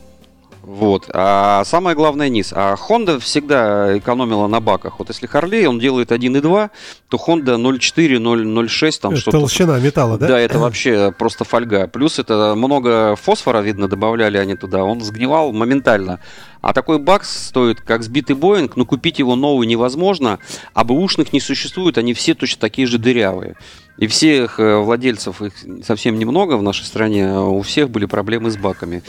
Вот. 0.66 1.10
А 1.12 1.62
самое 1.64 1.94
главное 1.94 2.28
низ. 2.28 2.52
А 2.54 2.74
Honda 2.74 3.18
всегда 3.20 3.98
экономила 3.98 4.46
на 4.46 4.60
баках. 4.60 4.98
Вот 4.98 5.08
если 5.08 5.28
Harley, 5.28 5.66
он 5.66 5.78
делает 5.78 6.10
1.2, 6.10 6.70
то 7.08 7.16
Honda 7.16 7.56
0.4, 7.56 8.18
0.06, 8.18 9.00
там 9.00 9.16
что-то. 9.16 9.38
Толщина 9.38 9.78
металла, 9.78 10.16
да? 10.16 10.28
Да, 10.28 10.40
это 10.40 10.58
вообще 10.58 11.12
просто 11.16 11.44
фольга. 11.44 11.86
Плюс 11.86 12.18
это 12.18 12.54
много 12.56 13.14
фосфора, 13.16 13.60
видно, 13.60 13.88
добавляли 13.88 14.38
они 14.38 14.56
туда. 14.56 14.84
Он 14.84 15.00
сгнивал 15.02 15.52
моментально. 15.52 16.20
А 16.62 16.72
такой 16.72 16.98
бак 16.98 17.24
стоит, 17.24 17.82
как 17.82 18.02
сбитый 18.02 18.34
Боинг, 18.34 18.76
но 18.76 18.86
купить 18.86 19.18
его 19.18 19.36
новый 19.36 19.66
невозможно, 19.66 20.38
а 20.72 20.84
бэушных 20.84 21.34
не 21.34 21.40
существует, 21.40 21.98
они 21.98 22.14
все 22.14 22.34
точно 22.34 22.58
такие 22.58 22.86
же 22.86 22.96
дырявые. 22.96 23.56
И 23.98 24.06
всех 24.06 24.58
э, 24.58 24.78
владельцев, 24.78 25.42
их 25.42 25.52
совсем 25.84 26.18
немного 26.18 26.56
в 26.56 26.62
нашей 26.62 26.86
стране, 26.86 27.38
у 27.38 27.60
всех 27.60 27.90
были 27.90 28.06
проблемы 28.06 28.50
с 28.50 28.56
баками. 28.56 29.02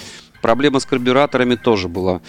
Проблема 0.45 0.79
с 0.79 0.85
карбюраторами 0.85 1.55
тоже 1.55 1.87
была. 1.87 2.21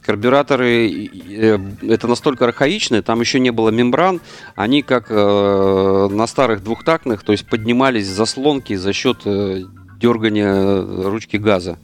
Карбюраторы, 0.00 1.10
э, 1.28 1.58
это 1.82 2.06
настолько 2.06 2.44
архаичные, 2.44 3.02
там 3.02 3.18
еще 3.20 3.40
не 3.40 3.50
было 3.50 3.70
мембран, 3.70 4.20
они 4.54 4.82
как 4.82 5.06
э, 5.10 6.08
на 6.08 6.26
старых 6.28 6.62
двухтактных, 6.62 7.24
то 7.24 7.32
есть 7.32 7.48
поднимались 7.48 8.06
заслонки 8.06 8.76
за 8.76 8.92
счет 8.92 9.22
э, 9.24 9.62
дергания 10.00 11.10
ручки 11.10 11.36
газа. 11.36 11.78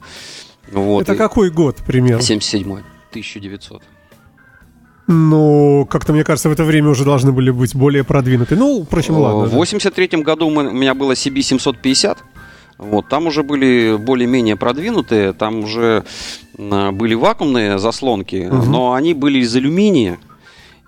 Вот. 0.71 1.01
Это 1.01 1.15
И- 1.15 1.17
какой 1.17 1.49
год 1.51 1.79
примерно? 1.85 2.21
77 2.21 2.71
1900. 3.09 3.81
Ну, 5.07 5.85
как-то, 5.89 6.13
мне 6.13 6.23
кажется, 6.23 6.47
в 6.47 6.53
это 6.53 6.63
время 6.63 6.87
уже 6.89 7.03
должны 7.03 7.33
были 7.33 7.51
быть 7.51 7.75
более 7.75 8.05
продвинуты. 8.05 8.55
Ну, 8.55 8.85
впрочем, 8.85 9.15
ладно. 9.17 9.41
В 9.47 9.49
да. 9.51 9.57
83 9.57 10.23
году 10.23 10.49
мы- 10.49 10.69
у 10.69 10.73
меня 10.73 10.93
было 10.93 11.11
CB750. 11.15 12.17
Вот, 12.81 13.07
там 13.07 13.27
уже 13.27 13.43
были 13.43 13.95
более-менее 13.95 14.55
продвинутые, 14.57 15.33
там 15.33 15.59
уже 15.63 16.03
были 16.57 17.13
вакуумные 17.13 17.77
заслонки, 17.77 18.49
Мгм. 18.51 18.71
но 18.71 18.93
они 18.93 19.13
были 19.13 19.39
из 19.39 19.55
алюминия. 19.55 20.17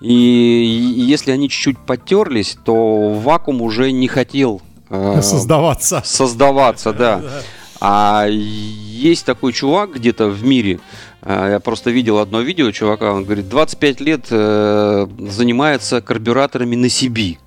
И, 0.02 0.12
если 0.12 1.32
они 1.32 1.48
чуть-чуть 1.50 1.78
потерлись, 1.78 2.58
то 2.66 3.14
вакуум 3.14 3.62
уже 3.62 3.92
не 3.92 4.08
хотел 4.08 4.62
э, 4.90 5.22
Создаваться. 5.22 6.02
создаваться, 6.04 6.94
да. 6.98 7.22
А 7.80 8.26
есть 8.28 9.26
такой 9.26 9.54
чувак 9.54 9.94
где-то 9.96 10.28
в 10.28 10.44
мире, 10.44 10.80
э, 11.22 11.50
я 11.52 11.60
просто 11.60 11.92
видел 11.92 12.18
одно 12.18 12.42
видео 12.42 12.72
чувака, 12.72 13.14
он 13.14 13.24
говорит, 13.24 13.48
25 13.48 14.02
лет 14.02 14.26
э, 14.32 15.08
занимается 15.20 16.02
карбюраторами 16.02 16.76
на 16.76 16.90
себе. 16.90 17.38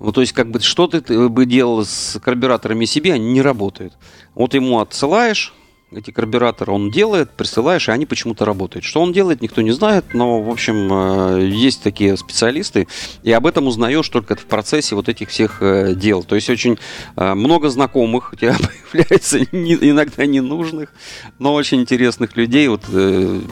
Ну, 0.00 0.12
то 0.12 0.20
есть, 0.20 0.32
как 0.32 0.50
бы, 0.50 0.60
что 0.60 0.86
ты 0.86 1.00
ты 1.00 1.28
бы 1.28 1.46
делал 1.46 1.84
с 1.84 2.18
карбюраторами 2.20 2.84
себе, 2.84 3.12
они 3.12 3.32
не 3.32 3.42
работают. 3.42 3.94
Вот 4.34 4.54
ему 4.54 4.80
отсылаешь 4.80 5.54
эти 5.96 6.10
карбюраторы, 6.10 6.72
он 6.72 6.90
делает, 6.90 7.30
присылаешь, 7.30 7.88
и 7.88 7.92
они 7.92 8.06
почему-то 8.06 8.44
работают. 8.44 8.84
Что 8.84 9.00
он 9.00 9.12
делает, 9.12 9.42
никто 9.42 9.62
не 9.62 9.72
знает, 9.72 10.14
но, 10.14 10.42
в 10.42 10.50
общем, 10.50 10.88
э, 10.92 11.46
есть 11.46 11.82
такие 11.82 12.16
специалисты, 12.16 12.88
и 13.22 13.32
об 13.32 13.46
этом 13.46 13.66
узнаешь 13.66 14.08
только 14.08 14.34
в 14.36 14.44
процессе 14.46 14.94
вот 14.94 15.08
этих 15.08 15.28
всех 15.28 15.58
э, 15.60 15.94
дел. 15.94 16.22
То 16.22 16.34
есть, 16.34 16.50
очень 16.50 16.78
э, 17.16 17.34
много 17.34 17.68
знакомых 17.68 18.32
у 18.32 18.36
тебя 18.36 18.56
появляется, 18.92 19.42
иногда 19.42 20.26
ненужных, 20.26 20.92
но 21.38 21.54
очень 21.54 21.80
интересных 21.80 22.36
людей. 22.36 22.68
Вот 22.68 22.82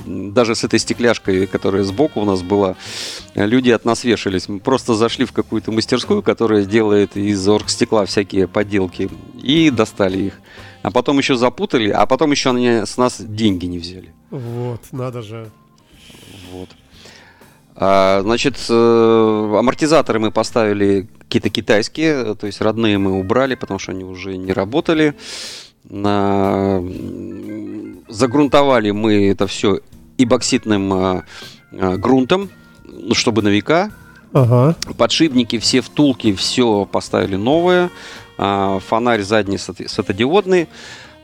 даже 0.07 0.55
с 0.55 0.65
этой 0.65 0.79
стекляшкой, 0.79 1.47
которая 1.47 1.83
сбоку 1.83 2.21
у 2.21 2.25
нас 2.25 2.43
была, 2.43 2.77
люди 3.35 3.71
от 3.71 3.85
нас 3.85 4.05
вешались. 4.05 4.49
Мы 4.49 4.61
просто 4.61 4.95
зашли 4.95 5.25
в 5.25 5.33
какую-то 5.33 5.73
мастерскую, 5.73 6.23
которая 6.23 6.65
делает 6.65 7.17
из 7.17 7.47
оргстекла 7.49 8.05
всякие 8.07 8.49
подделки, 8.49 9.11
и 9.43 9.71
достали 9.71 10.19
их. 10.19 10.35
А 10.83 10.91
потом 10.91 11.19
еще 11.19 11.37
запутали, 11.37 11.91
а 11.91 12.07
потом 12.07 12.31
еще 12.31 12.51
они 12.51 12.87
с 12.87 12.97
нас 12.97 13.21
деньги 13.21 13.67
не 13.67 13.79
взяли. 13.79 14.13
Вот, 14.31 14.81
надо 14.93 15.23
же. 15.23 15.51
Вот. 16.53 16.71
А, 17.75 18.21
значит, 18.23 18.57
э, 18.69 19.57
амортизаторы 19.59 20.19
мы 20.19 20.31
поставили 20.31 21.09
какие-то 21.21 21.51
китайские, 21.51 22.35
то 22.35 22.47
есть 22.47 22.61
родные 22.61 22.99
мы 22.99 23.19
убрали, 23.19 23.55
потому 23.55 23.79
что 23.79 23.93
они 23.93 24.05
уже 24.05 24.37
не 24.37 24.53
работали. 24.53 25.15
На... 25.85 26.83
Загрунтовали 28.09 28.91
мы 28.91 29.29
это 29.31 29.47
все 29.47 29.81
эбоксидным 30.19 30.93
а, 30.93 31.25
а, 31.73 31.97
грунтом, 31.97 32.51
ну, 32.85 33.15
чтобы 33.15 33.43
на 33.43 33.49
века. 33.49 33.91
Ага. 34.33 34.77
Подшипники 34.97 35.59
все 35.59 35.81
втулки, 35.81 36.35
все 36.35 36.85
поставили 36.85 37.37
новое. 37.37 37.91
А, 38.43 38.79
Фонарь 38.79 39.21
задний 39.21 39.59
свето- 39.59 39.87
светодиодный. 39.87 40.67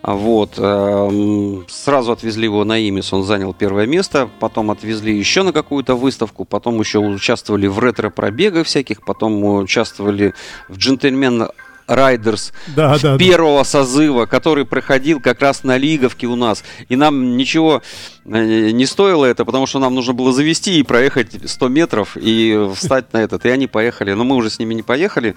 А 0.03 0.13
Вот. 0.15 0.59
эм, 0.59 1.65
Сразу 1.69 2.13
отвезли 2.13 2.45
его 2.45 2.63
на 2.65 2.79
Имис, 2.79 3.11
он 3.13 3.23
занял 3.25 3.55
первое 3.55 3.87
место. 3.87 4.29
Потом 4.39 4.71
отвезли 4.71 5.17
еще 5.17 5.43
на 5.43 5.53
какую-то 5.53 5.95
выставку. 5.97 6.45
Потом 6.45 6.79
еще 6.79 6.99
участвовали 6.99 7.67
в 7.69 7.79
ретро-пробегах 7.79 8.67
всяких. 8.67 9.03
Потом 9.05 9.43
участвовали 9.45 10.35
в 10.69 10.77
джентльмен 10.77 11.49
Райдерс 11.87 12.53
Да, 12.75 12.99
да, 12.99 13.13
да. 13.13 13.19
первого 13.19 13.63
созыва, 13.63 14.27
который 14.27 14.65
проходил 14.65 15.21
как 15.21 15.41
раз 15.41 15.65
на 15.65 15.77
Лиговке 15.77 16.27
у 16.27 16.37
нас. 16.37 16.65
И 16.89 16.97
нам 16.97 17.37
ничего 17.37 17.83
э, 18.25 18.71
не 18.71 18.87
стоило 18.87 19.25
это, 19.25 19.45
потому 19.45 19.67
что 19.67 19.79
нам 19.79 19.95
нужно 19.95 20.13
было 20.13 20.33
завести 20.33 20.79
и 20.79 20.83
проехать 20.83 21.49
100 21.49 21.69
метров 21.69 22.17
и 22.17 22.69
встать 22.75 23.13
на 23.13 23.19
этот. 23.19 23.45
И 23.47 23.49
они 23.49 23.67
поехали. 23.67 24.13
Но 24.13 24.25
мы 24.25 24.37
уже 24.37 24.51
с 24.51 24.59
ними 24.59 24.75
не 24.75 24.83
поехали. 24.83 25.37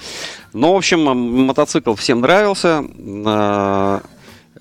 Но, 0.54 0.74
в 0.74 0.78
общем, 0.78 1.02
мотоцикл 1.02 1.94
всем 1.96 2.22
нравился. 2.22 2.84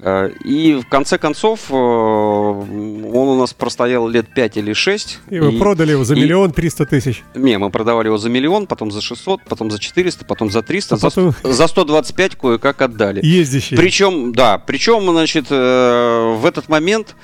Э, 0.00 0.30
И 0.44 0.74
в 0.74 0.88
конце 0.88 1.18
концов 1.18 1.70
э, 1.70 1.74
он 1.74 3.28
у 3.28 3.38
нас 3.38 3.52
простоял 3.52 4.06
лет 4.08 4.32
5 4.32 4.56
или 4.56 4.72
6. 4.72 5.18
И 5.30 5.40
вы 5.40 5.58
продали 5.58 5.92
его 5.92 6.04
за 6.04 6.14
и- 6.14 6.20
миллион 6.20 6.52
триста 6.52 6.86
тысяч. 6.86 7.24
Не, 7.34 7.58
мы 7.58 7.70
продавали 7.70 8.06
его 8.08 8.18
за 8.18 8.28
миллион, 8.28 8.66
потом 8.66 8.90
за 8.92 9.00
600, 9.00 9.40
потом 9.48 9.70
за 9.70 9.78
400, 9.78 10.24
потом 10.24 10.50
за 10.50 10.62
300, 10.62 10.94
А 10.94 10.98
за, 10.98 11.06
потом- 11.10 11.34
за 11.42 11.66
125 11.66 12.36
кое-как 12.36 12.80
отдали. 12.82 13.20
Ездящий. 13.26 13.76
Причем, 13.76 14.32
да, 14.32 14.58
причем, 14.58 15.10
значит, 15.10 15.46
э, 15.50 16.34
в 16.40 16.46
этот 16.46 16.68
момент 16.68 17.16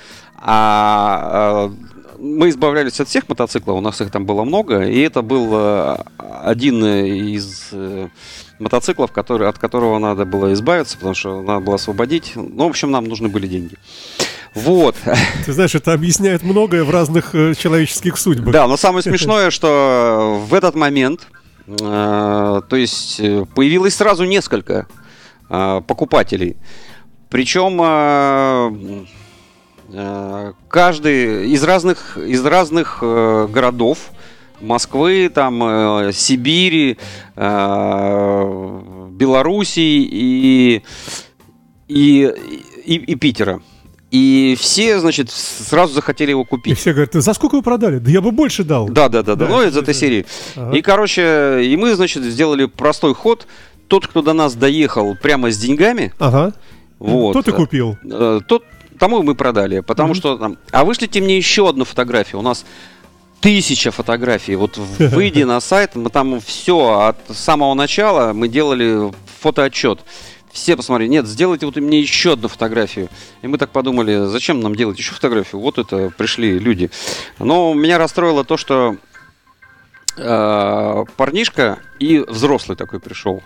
а, 0.47 1.69
а, 1.71 1.73
мы 2.19 2.49
избавлялись 2.49 3.01
от 3.01 3.09
всех 3.09 3.29
мотоциклов, 3.29 3.79
у 3.79 3.81
нас 3.81 4.01
их 4.01 4.11
там 4.11 4.27
было 4.27 4.45
много, 4.45 4.83
и 4.87 5.01
это 5.01 5.23
был 5.23 5.97
один 6.43 6.85
из 6.85 7.71
мотоциклов, 8.65 9.13
который, 9.13 9.49
от 9.49 9.59
которого 9.59 9.99
надо 9.99 10.25
было 10.25 10.53
избавиться, 10.55 10.97
потому 10.97 11.15
что 11.15 11.43
надо 11.43 11.61
было 11.61 11.77
освободить. 11.77 12.33
Ну, 12.35 12.67
в 12.67 12.71
общем, 12.71 12.91
нам 12.91 13.05
нужны 13.05 13.29
были 13.29 13.47
деньги. 13.47 13.77
Вот. 14.55 14.97
Ты 15.45 15.53
знаешь, 15.53 15.75
это 15.75 15.93
объясняет 15.93 16.43
многое 16.43 16.85
в 16.85 16.91
разных 16.91 17.35
э, 17.35 17.55
человеческих 17.55 18.17
судьбах. 18.17 18.53
Да, 18.53 18.67
но 18.67 18.77
самое 18.77 19.03
смешное, 19.03 19.51
что 19.51 20.41
в 20.49 20.55
этот 20.55 20.75
момент, 20.75 21.29
э, 21.67 22.63
то 22.69 22.77
есть 22.77 23.21
э, 23.21 23.45
появилось 23.55 23.97
сразу 23.97 24.25
несколько 24.25 24.87
э, 25.51 25.81
покупателей. 25.87 26.57
Причем 27.29 27.81
э, 27.83 29.05
э, 29.93 30.53
каждый 30.69 31.51
из 31.51 31.63
разных, 31.65 32.17
из 32.17 32.45
разных 32.45 32.99
городов, 33.01 33.99
Москвы, 34.61 35.31
там, 35.35 35.63
э, 35.63 36.13
Сибири, 36.13 36.97
э, 37.37 38.81
Белоруссии 39.11 40.03
и, 40.03 40.83
и, 41.89 42.33
и, 42.85 42.95
и 42.95 43.15
Питера. 43.17 43.61
И 44.11 44.57
все, 44.61 45.01
значит, 45.01 45.29
сразу 45.31 45.93
захотели 45.95 46.31
его 46.31 46.43
И 46.43 46.47
купить. 46.47 46.79
все 46.79 46.93
говорят, 46.93 47.15
за 47.15 47.35
сколько 47.35 47.57
вы 47.57 47.63
продали? 47.63 47.99
Да 47.99 48.11
я 48.11 48.21
бы 48.21 48.31
больше 48.31 48.63
дал. 48.63 48.89
Да, 48.89 49.09
да, 49.09 49.23
да, 49.23 49.35
да. 49.35 49.47
Да, 49.47 49.51
Ну, 49.53 49.63
из 49.67 49.77
этой 49.77 49.93
серии. 49.93 50.25
Ага. 50.55 50.77
И, 50.77 50.83
короче, 50.83 51.61
и 51.65 51.77
мы, 51.77 51.95
значит, 51.97 52.23
сделали 52.23 52.67
простой 52.67 53.13
ход. 53.15 53.47
Тот, 53.89 54.07
кто 54.07 54.23
до 54.23 54.33
нас 54.33 54.55
доехал 54.55 55.17
прямо 55.21 55.51
с 55.51 55.59
деньгами, 55.59 56.13
Ага. 56.19 56.53
вот. 57.01 57.45
Ты 57.45 57.53
купил? 57.53 57.99
э, 58.09 58.41
Тот, 58.47 58.65
тому 58.99 59.23
мы 59.23 59.35
продали, 59.35 59.81
потому 59.81 60.11
Мгм. 60.11 60.15
что 60.15 60.39
там. 60.39 60.59
А 60.71 60.85
вышлите 60.85 61.21
мне 61.21 61.37
еще 61.37 61.69
одну 61.69 61.85
фотографию. 61.85 62.39
У 62.39 62.43
нас 62.43 62.65
тысяча 63.45 63.91
фотографий. 63.91 64.57
Вот 64.57 64.79
выйди 64.99 65.43
на 65.43 65.61
сайт, 65.61 65.95
мы 65.97 66.09
там 66.09 66.41
все 66.41 67.01
от 67.01 67.19
самого 67.37 67.75
начала 67.75 68.33
мы 68.33 68.49
делали 68.49 69.13
фотоотчет. 69.41 70.01
Все 70.51 70.77
посмотрели, 70.77 71.11
нет, 71.11 71.27
сделайте 71.27 71.67
вот 71.67 71.77
мне 71.77 72.01
еще 72.01 72.33
одну 72.33 72.49
фотографию. 72.49 73.11
И 73.43 73.47
мы 73.47 73.59
так 73.59 73.71
подумали, 73.71 74.27
зачем 74.27 74.61
нам 74.61 74.75
делать 74.75 74.99
еще 74.99 75.13
фотографию? 75.13 75.61
Вот 75.61 75.79
это 75.79 76.11
пришли 76.17 76.59
люди. 76.59 76.91
Но 77.39 77.75
меня 77.75 77.99
расстроило 77.99 78.45
то, 78.45 78.57
что 78.57 78.97
э, 80.17 81.05
парнишка 81.17 81.81
и 81.99 82.21
взрослый 82.21 82.79
такой 82.79 82.99
пришел. 82.99 83.43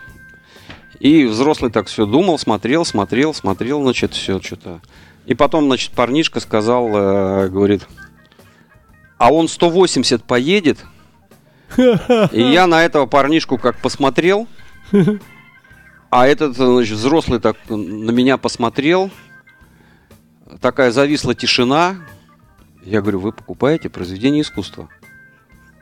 И 1.00 1.24
взрослый 1.24 1.72
так 1.72 1.88
все 1.88 2.06
думал, 2.06 2.38
смотрел, 2.38 2.84
смотрел, 2.84 3.34
смотрел, 3.34 3.82
значит, 3.82 4.12
все 4.12 4.40
что-то. 4.40 4.80
И 5.26 5.34
потом, 5.34 5.64
значит, 5.64 5.92
парнишка 5.92 6.38
сказал, 6.38 6.88
э, 6.94 7.48
говорит, 7.48 7.82
а 9.18 9.33
он 9.33 9.48
180 9.48 10.24
поедет. 10.24 10.85
И 12.33 12.40
я 12.40 12.66
на 12.66 12.83
этого 12.85 13.04
парнишку 13.07 13.59
как 13.59 13.76
посмотрел, 13.78 14.48
а 16.11 16.26
этот, 16.26 16.57
значит, 16.57 16.96
взрослый 16.96 17.40
так 17.40 17.57
на 17.68 18.11
меня 18.11 18.38
посмотрел. 18.38 19.11
Такая 20.62 20.90
зависла 20.92 21.35
тишина. 21.35 21.96
Я 22.83 23.02
говорю, 23.02 23.20
вы 23.20 23.33
покупаете 23.33 23.90
произведение 23.90 24.40
искусства. 24.42 24.88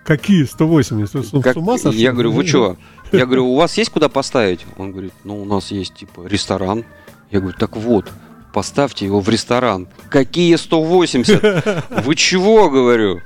Какие 0.05 0.45
180? 0.45 1.15
Вы 1.15 1.23
с- 1.23 1.43
Как- 1.43 1.55
с 1.55 1.57
ума 1.57 1.79
сошли? 1.79 2.01
Я 2.01 2.13
говорю, 2.13 2.33
вы 2.33 2.45
что? 2.47 2.77
Я 3.13 3.27
говорю, 3.27 3.47
у 3.47 3.57
вас 3.57 3.77
есть 3.79 3.91
куда 3.91 4.09
поставить? 4.09 4.67
Он 4.77 4.91
говорит, 4.91 5.13
ну 5.23 5.41
у 5.41 5.45
нас 5.45 5.71
есть 5.71 5.95
типа 5.95 6.27
ресторан. 6.27 6.85
Я 7.31 7.39
говорю, 7.41 7.57
так 7.59 7.77
вот, 7.77 8.11
поставьте 8.57 9.05
его 9.05 9.21
в 9.21 9.29
ресторан. 9.29 9.87
Какие 10.09 10.57
180? 10.57 11.85
Вы 12.07 12.15
чего, 12.15 12.71
говорю? 12.71 13.21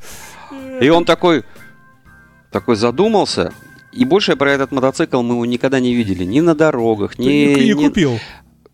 И 0.81 0.89
он 0.89 1.05
такой, 1.05 1.45
такой 2.51 2.75
задумался. 2.75 3.53
И 3.93 4.05
больше 4.05 4.35
про 4.35 4.51
этот 4.51 4.73
мотоцикл 4.73 5.23
мы 5.23 5.35
его 5.35 5.47
никогда 5.47 5.79
не 5.79 5.95
видели. 5.95 6.25
Ни 6.25 6.41
на 6.41 6.57
дорогах, 6.57 7.17
ни... 7.21 7.29
И, 7.29 7.69
и 7.71 7.75
ни- 7.75 7.87
купил. 7.87 8.19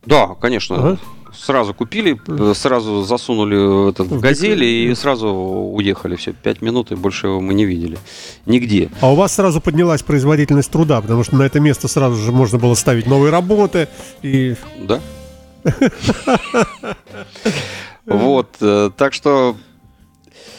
Да, 0.07 0.29
конечно. 0.41 0.77
Ага. 0.77 0.99
Сразу 1.35 1.75
купили, 1.75 2.19
э, 2.27 2.55
сразу 2.55 3.03
засунули 3.03 3.91
этот 3.91 4.07
в 4.07 4.17
В 4.17 4.21
газели 4.21 4.65
и 4.65 4.95
сразу 4.95 5.29
уехали. 5.29 6.17
Все, 6.17 6.33
пять 6.33 6.63
минут, 6.63 6.91
и 6.91 6.95
больше 6.95 7.27
его 7.27 7.43
мы 7.43 7.53
не 7.53 7.67
видели. 7.67 7.99
Нигде. 8.47 8.89
А 9.03 9.13
у 9.13 9.15
вас 9.15 9.35
сразу 9.35 9.61
поднялась 9.61 10.03
производительность 10.03 10.71
труда, 10.71 11.03
потому 11.03 11.23
что 11.23 11.37
на 11.37 11.43
это 11.43 11.61
место 11.61 11.87
сразу 11.87 12.17
же 12.17 12.33
можно 12.33 12.59
было 12.59 12.73
ставить 12.73 13.07
новые 13.07 13.31
работы. 13.31 13.89
И 14.23 14.55
Да. 14.81 15.03
Вот, 18.07 18.57
э, 18.61 18.91
так 18.97 19.13
что 19.15 19.57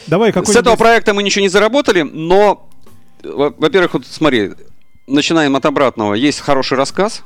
давай 0.06 0.32
с 0.52 0.56
этого 0.56 0.76
проекта 0.76 1.14
мы 1.14 1.22
ничего 1.22 1.42
не 1.42 1.48
заработали, 1.48 2.02
но, 2.02 2.68
во- 3.22 3.50
во-первых, 3.56 3.94
вот 3.94 4.06
смотри, 4.06 4.52
начинаем 5.06 5.56
от 5.56 5.64
обратного. 5.64 6.14
Есть 6.14 6.40
хороший 6.40 6.76
рассказ. 6.76 7.22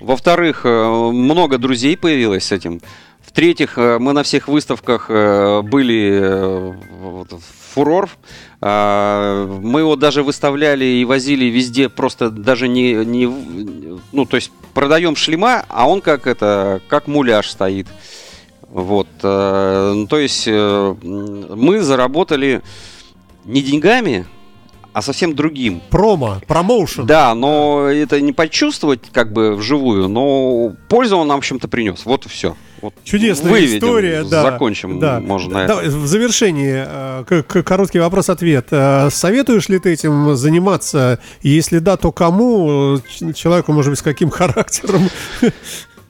Во-вторых, 0.00 0.62
э, 0.64 0.68
много 1.12 1.58
друзей 1.58 1.96
появилось 1.96 2.44
с 2.46 2.52
этим. 2.52 2.80
В-третьих, 3.26 3.76
э, 3.76 3.98
мы 3.98 4.12
на 4.12 4.22
всех 4.22 4.48
выставках 4.48 5.06
э, 5.08 5.60
были 5.62 6.20
э, 6.22 6.72
фурор. 7.74 8.08
А, 8.62 9.46
Мы 9.46 9.80
его 9.80 9.96
даже 9.96 10.22
выставляли 10.22 10.84
и 10.84 11.04
возили 11.04 11.44
везде, 11.46 11.88
просто 11.88 12.30
даже 12.30 12.68
не, 12.68 12.94
не 13.04 13.26
ну, 14.12 14.24
то 14.24 14.36
есть 14.36 14.50
продаем 14.72 15.16
шлема, 15.16 15.64
а 15.68 15.86
он 15.86 16.00
как 16.00 16.26
это, 16.26 16.80
как 16.88 17.06
муляж 17.06 17.50
стоит. 17.50 17.88
Вот, 18.68 19.08
ну, 19.22 20.06
то 20.08 20.18
есть 20.18 20.46
мы 20.48 21.80
заработали 21.80 22.62
не 23.44 23.62
деньгами, 23.62 24.26
а 24.96 25.02
совсем 25.02 25.34
другим. 25.34 25.82
Промо, 25.90 26.40
промоушен. 26.46 27.04
Да, 27.04 27.34
но 27.34 27.86
это 27.86 28.18
не 28.22 28.32
почувствовать 28.32 29.02
как 29.12 29.30
бы 29.30 29.54
вживую, 29.54 30.08
но 30.08 30.72
пользу 30.88 31.18
он 31.18 31.28
нам 31.28 31.36
в 31.36 31.40
общем-то 31.40 31.68
принес. 31.68 32.06
Вот 32.06 32.24
и 32.24 32.30
все. 32.30 32.56
Вот 32.82 32.94
Чудесная 33.04 33.50
выведем, 33.50 33.78
история, 33.78 34.24
да. 34.24 34.42
Закончим, 34.42 34.98
да. 34.98 35.20
можно 35.20 35.66
Да. 35.66 35.76
В 35.76 36.06
завершении 36.06 36.84
э, 36.86 37.42
короткий 37.62 37.98
вопрос-ответ. 37.98 38.68
Э, 38.70 39.08
Советуешь 39.10 39.68
ли 39.68 39.78
ты 39.78 39.92
этим 39.92 40.36
заниматься? 40.36 41.18
Если 41.42 41.78
да, 41.78 41.96
то 41.96 42.12
кому? 42.12 42.98
Человеку, 43.34 43.72
может 43.72 43.90
быть, 43.90 43.98
с 43.98 44.02
каким 44.02 44.30
характером? 44.30 45.08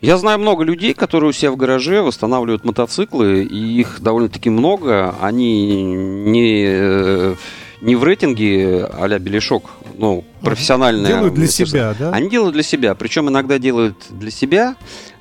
Я 0.01 0.19
знаю 0.19 0.39
много 0.39 0.63
людей, 0.63 0.93
которые 0.93 1.31
у 1.31 1.33
себя 1.33 1.51
в 1.51 1.57
гараже 1.57 2.03
восстанавливают 2.03 2.65
мотоциклы, 2.65 3.45
и 3.45 3.81
их 3.81 4.01
довольно-таки 4.01 4.51
много. 4.51 5.15
Они 5.21 5.83
не, 5.83 6.65
э, 6.69 7.35
не 7.81 7.97
в 7.97 8.05
рейтинге 8.05 8.85
а-ля 8.85 9.19
Белешок, 9.19 9.71
ну, 9.97 10.25
профессиональные. 10.43 11.15
Делают 11.15 11.35
для 11.35 11.47
себя, 11.47 11.95
да? 11.99 12.11
Они 12.11 12.29
делают 12.29 12.53
для 12.53 12.63
себя, 12.63 12.95
причем 12.95 13.29
иногда 13.29 13.59
делают 13.59 13.97
для 14.11 14.31
себя, 14.31 14.77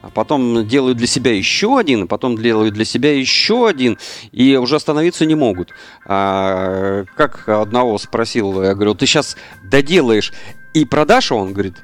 а 0.05 0.11
потом 0.11 0.67
делают 0.67 0.99
для 0.99 1.07
себя 1.07 1.35
еще 1.35 1.79
один, 1.79 2.03
а 2.03 2.05
потом 2.05 2.37
делают 2.37 2.75
для 2.75 2.85
себя 2.85 3.17
еще 3.17 3.67
один, 3.67 3.97
и 4.31 4.55
уже 4.55 4.75
остановиться 4.75 5.25
не 5.25 5.33
могут. 5.33 5.71
А, 6.05 7.05
как 7.15 7.49
одного 7.49 7.97
спросил, 7.97 8.61
я 8.61 8.75
говорю, 8.75 8.93
ты 8.93 9.07
сейчас 9.07 9.35
доделаешь 9.63 10.31
и 10.75 10.85
продашь, 10.85 11.31
он 11.31 11.53
говорит, 11.53 11.77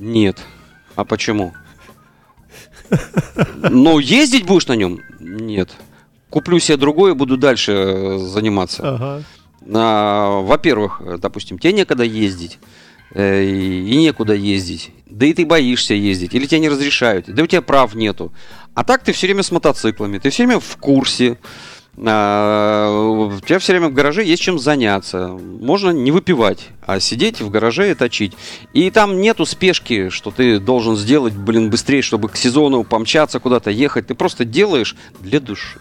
нет. 0.00 0.40
А 0.96 1.04
почему? 1.04 1.54
Ну, 3.56 4.00
ездить 4.00 4.46
будешь 4.46 4.66
на 4.66 4.74
нем? 4.74 5.00
Нет. 5.20 5.70
Куплю 6.30 6.58
себе 6.58 6.76
другое 6.76 7.14
буду 7.14 7.36
дальше 7.36 7.72
э, 7.72 8.18
заниматься. 8.18 8.82
Ага. 8.82 9.22
А, 9.72 10.40
Во-первых, 10.40 11.00
э, 11.04 11.18
допустим, 11.18 11.60
тебе 11.60 11.72
некогда 11.72 12.02
ездить. 12.02 12.58
Э, 13.14 13.44
и 13.44 13.96
некуда 13.96 14.34
ездить, 14.34 14.90
да 15.06 15.26
и 15.26 15.32
ты 15.32 15.46
боишься 15.46 15.94
ездить, 15.94 16.34
или 16.34 16.46
тебе 16.46 16.60
не 16.60 16.68
разрешают, 16.68 17.26
да 17.26 17.42
у 17.42 17.46
тебя 17.46 17.62
прав 17.62 17.94
нету. 17.94 18.32
А 18.74 18.84
так 18.84 19.02
ты 19.04 19.12
все 19.12 19.26
время 19.26 19.42
с 19.42 19.50
мотоциклами, 19.50 20.18
ты 20.18 20.30
все 20.30 20.44
время 20.44 20.60
в 20.60 20.76
курсе, 20.76 21.38
а, 21.96 22.90
у 22.90 23.40
тебя 23.40 23.58
все 23.58 23.72
время 23.72 23.88
в 23.88 23.94
гараже 23.94 24.24
есть 24.24 24.42
чем 24.42 24.58
заняться. 24.58 25.28
Можно 25.28 25.90
не 25.90 26.10
выпивать, 26.10 26.68
а 26.84 26.98
сидеть 26.98 27.40
в 27.40 27.50
гараже 27.50 27.90
и 27.90 27.94
точить. 27.94 28.32
И 28.72 28.90
там 28.90 29.20
нету 29.20 29.46
спешки, 29.46 30.08
что 30.08 30.30
ты 30.30 30.58
должен 30.58 30.96
сделать, 30.96 31.34
блин, 31.34 31.70
быстрее, 31.70 32.02
чтобы 32.02 32.28
к 32.28 32.36
сезону 32.36 32.82
помчаться 32.84 33.38
куда-то 33.38 33.70
ехать. 33.70 34.08
Ты 34.08 34.14
просто 34.14 34.44
делаешь 34.44 34.96
для 35.20 35.40
души. 35.40 35.80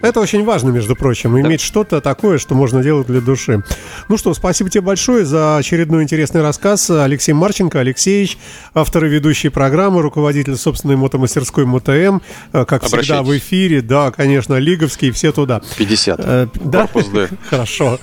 Это 0.00 0.20
очень 0.20 0.44
важно, 0.44 0.70
между 0.70 0.94
прочим, 0.94 1.32
да. 1.34 1.40
иметь 1.40 1.60
что-то 1.60 2.00
такое, 2.00 2.38
что 2.38 2.54
можно 2.54 2.82
делать 2.82 3.08
для 3.08 3.20
души. 3.20 3.62
Ну 4.08 4.16
что, 4.16 4.32
спасибо 4.32 4.70
тебе 4.70 4.82
большое 4.82 5.24
за 5.24 5.56
очередной 5.56 6.04
интересный 6.04 6.40
рассказ. 6.40 6.88
Алексей 6.88 7.32
Марченко, 7.32 7.80
Алексеевич, 7.80 8.38
автор 8.74 9.06
и 9.06 9.08
ведущий 9.08 9.48
программы, 9.48 10.00
руководитель 10.02 10.56
собственной 10.56 10.94
мотомастерской 10.96 11.64
МОТМ, 11.64 12.18
э, 12.52 12.64
как 12.64 12.84
всегда 12.84 13.22
в 13.22 13.36
эфире, 13.36 13.82
да, 13.82 14.12
конечно, 14.12 14.54
Лиговский, 14.54 15.10
все 15.10 15.32
туда. 15.32 15.62
50. 15.76 16.20
Э, 16.20 16.46
да? 16.54 16.82
Корпус 16.82 17.06
Д. 17.08 17.28
Хорошо. 17.50 17.98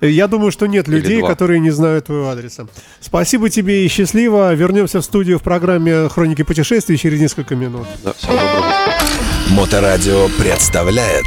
Я 0.00 0.28
думаю, 0.28 0.50
что 0.50 0.66
нет 0.66 0.88
людей, 0.88 1.22
которые 1.22 1.60
не 1.60 1.70
знают 1.70 2.06
твоего 2.06 2.28
адреса. 2.28 2.66
Спасибо 3.00 3.48
тебе 3.50 3.84
и 3.84 3.88
счастливо. 3.88 4.52
Вернемся 4.54 5.00
в 5.00 5.04
студию 5.04 5.38
в 5.38 5.42
программе 5.42 6.08
«Хроники 6.08 6.42
путешествий» 6.42 6.96
через 6.96 7.20
несколько 7.20 7.54
минут. 7.54 7.86
Да, 8.02 8.12
всего 8.12 8.32
доброго. 8.32 9.33
Моторадио 9.50 10.28
представляет 10.38 11.26